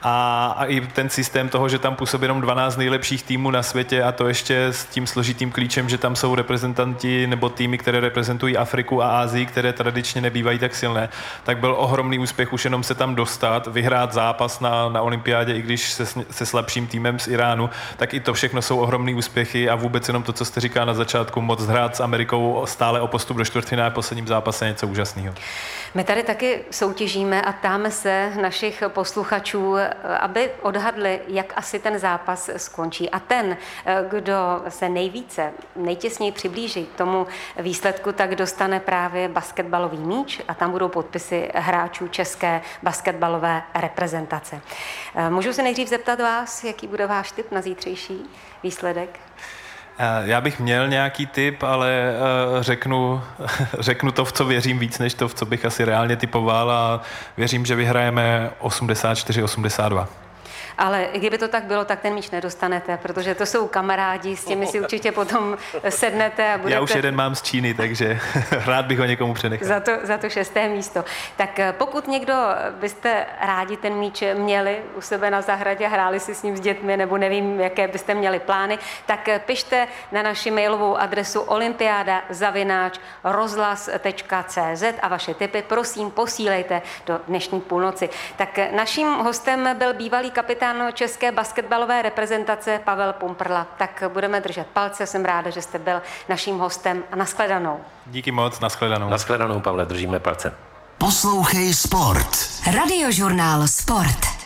A, 0.02 0.46
a 0.58 0.64
i 0.64 0.80
ten 0.80 1.08
systém 1.08 1.48
toho, 1.48 1.68
že 1.68 1.78
tam 1.78 1.96
působí 1.96 2.24
jenom 2.24 2.40
12 2.40 2.76
nejlepších 2.76 3.22
týmů 3.22 3.50
na 3.50 3.62
světě 3.62 4.02
a 4.02 4.12
to 4.12 4.28
ještě 4.28 4.64
s 4.64 4.84
tím 4.84 5.06
složitým 5.06 5.50
klíčem, 5.50 5.88
že 5.88 5.98
tam 5.98 6.16
jsou 6.16 6.34
reprezentanti 6.34 7.26
nebo 7.26 7.48
týmy, 7.48 7.78
které 7.78 8.00
reprezentují 8.00 8.56
Afriku 8.56 9.02
a 9.02 9.20
Ázii, 9.20 9.46
které 9.46 9.72
tradičně 9.72 10.20
nebývají 10.20 10.43
bývají 10.44 10.58
tak 10.58 10.74
silné, 10.74 11.08
tak 11.44 11.58
byl 11.58 11.74
ohromný 11.78 12.18
úspěch 12.18 12.52
už 12.52 12.64
jenom 12.64 12.82
se 12.82 12.94
tam 12.94 13.14
dostat, 13.14 13.66
vyhrát 13.66 14.12
zápas 14.12 14.60
na, 14.60 14.88
na 14.88 15.02
olympiádě, 15.02 15.54
i 15.54 15.62
když 15.62 15.92
se, 15.92 16.06
se 16.30 16.46
slabším 16.46 16.86
týmem 16.86 17.18
z 17.18 17.28
Iránu, 17.28 17.70
tak 17.96 18.14
i 18.14 18.20
to 18.20 18.34
všechno 18.34 18.62
jsou 18.62 18.78
ohromný 18.78 19.14
úspěchy 19.14 19.70
a 19.70 19.74
vůbec 19.74 20.08
jenom 20.08 20.22
to, 20.22 20.32
co 20.32 20.44
jste 20.44 20.60
říká 20.60 20.84
na 20.84 20.94
začátku, 20.94 21.40
moc 21.40 21.66
hrát 21.66 21.96
s 21.96 22.00
Amerikou 22.00 22.62
stále 22.66 23.00
o 23.00 23.06
postup 23.06 23.36
do 23.36 23.44
čtvrtfinále 23.44 23.90
posledním 23.90 24.26
zápase 24.26 24.66
něco 24.66 24.86
úžasného. 24.86 25.34
My 25.96 26.04
tady 26.04 26.22
taky 26.22 26.64
soutěžíme 26.70 27.42
a 27.42 27.52
ptáme 27.52 27.90
se 27.90 28.32
našich 28.40 28.82
posluchačů, 28.88 29.76
aby 30.20 30.50
odhadli, 30.62 31.20
jak 31.28 31.52
asi 31.56 31.78
ten 31.78 31.98
zápas 31.98 32.50
skončí. 32.56 33.10
A 33.10 33.18
ten, 33.18 33.56
kdo 34.08 34.34
se 34.68 34.88
nejvíce, 34.88 35.52
nejtěsněji 35.76 36.32
přiblíží 36.32 36.86
tomu 36.86 37.26
výsledku, 37.56 38.12
tak 38.12 38.34
dostane 38.34 38.80
právě 38.80 39.28
basketbalový 39.28 39.98
míč 39.98 40.40
a 40.48 40.54
tam 40.54 40.70
budou 40.70 40.88
podpisy 40.88 41.50
hráčů 41.54 42.08
české 42.08 42.60
basketbalové 42.82 43.62
reprezentace. 43.74 44.60
Můžu 45.28 45.52
se 45.52 45.62
nejdřív 45.62 45.88
zeptat 45.88 46.20
vás, 46.20 46.64
jaký 46.64 46.86
bude 46.86 47.06
váš 47.06 47.32
tip 47.32 47.52
na 47.52 47.60
zítřejší 47.60 48.30
výsledek? 48.62 49.20
Eh, 49.98 50.22
já 50.24 50.40
bych 50.40 50.60
měl 50.60 50.88
nějaký 50.88 51.26
tip, 51.26 51.62
ale 51.62 51.90
eh, 51.90 52.62
řeknu, 52.62 53.22
řeknu 53.78 54.12
to, 54.12 54.24
v 54.24 54.32
co 54.32 54.44
věřím 54.44 54.78
víc, 54.78 54.98
než 54.98 55.14
to, 55.14 55.28
v 55.28 55.34
co 55.34 55.46
bych 55.46 55.64
asi 55.64 55.84
reálně 55.84 56.16
typoval 56.16 56.70
a 56.70 57.00
věřím, 57.36 57.66
že 57.66 57.74
vyhrajeme 57.74 58.50
84-82 58.60 60.06
ale 60.78 61.08
kdyby 61.14 61.38
to 61.38 61.48
tak 61.48 61.64
bylo, 61.64 61.84
tak 61.84 62.00
ten 62.00 62.14
míč 62.14 62.30
nedostanete, 62.30 62.96
protože 62.96 63.34
to 63.34 63.46
jsou 63.46 63.68
kamarádi, 63.68 64.36
s 64.36 64.44
těmi 64.44 64.66
si 64.66 64.80
určitě 64.80 65.12
potom 65.12 65.56
sednete 65.88 66.52
a 66.52 66.58
budete... 66.58 66.74
Já 66.74 66.80
už 66.80 66.94
jeden 66.94 67.16
mám 67.16 67.34
z 67.34 67.42
Číny, 67.42 67.74
takže 67.74 68.20
rád 68.66 68.86
bych 68.86 68.98
ho 68.98 69.04
někomu 69.04 69.34
přenechal. 69.34 69.68
Za 69.68 69.80
to, 69.80 69.92
za 70.02 70.18
to 70.18 70.30
šesté 70.30 70.68
místo. 70.68 71.04
Tak 71.36 71.58
eh, 71.58 71.74
pokud 71.78 72.08
někdo 72.08 72.34
byste 72.70 73.26
rádi 73.40 73.76
ten 73.76 73.94
míč 73.94 74.22
měli 74.34 74.82
u 74.96 75.00
sebe 75.00 75.30
na 75.30 75.42
zahradě, 75.42 75.88
hráli 75.88 76.20
si 76.20 76.34
s 76.34 76.42
ním 76.42 76.56
s 76.56 76.60
dětmi, 76.60 76.96
nebo 76.96 77.18
nevím, 77.18 77.60
jaké 77.60 77.88
byste 77.88 78.14
měli 78.14 78.38
plány, 78.38 78.78
tak 79.06 79.28
eh, 79.28 79.38
pište 79.38 79.88
na 80.12 80.22
naši 80.22 80.50
mailovou 80.50 80.96
adresu 80.96 81.40
olympiáda 81.40 82.22
zavináč 82.30 82.98
rozhlas.cz 83.24 84.84
a 85.02 85.08
vaše 85.08 85.34
tipy 85.34 85.62
prosím 85.62 86.10
posílejte 86.10 86.82
do 87.06 87.20
dnešní 87.28 87.60
půlnoci. 87.60 88.08
Tak 88.36 88.58
eh, 88.58 88.68
naším 88.72 89.08
hostem 89.08 89.68
byl 89.78 89.94
bývalý 89.94 90.30
kapitán 90.30 90.63
kapitán 90.64 90.92
české 90.92 91.32
basketbalové 91.32 92.02
reprezentace 92.02 92.80
Pavel 92.84 93.12
Pumprla. 93.12 93.66
Tak 93.78 94.02
budeme 94.08 94.40
držet 94.40 94.66
palce, 94.66 95.06
jsem 95.06 95.24
ráda, 95.24 95.50
že 95.50 95.62
jste 95.62 95.78
byl 95.78 96.02
naším 96.28 96.58
hostem 96.58 97.02
a 97.12 97.16
nashledanou. 97.16 97.80
Díky 98.06 98.30
moc, 98.30 98.60
nashledanou. 98.60 99.08
Nashledanou, 99.08 99.60
Pavle, 99.60 99.86
držíme 99.86 100.20
palce. 100.20 100.54
Poslouchej 100.98 101.74
Sport. 101.74 102.28
Radiožurnál 102.74 103.68
Sport. 103.68 104.43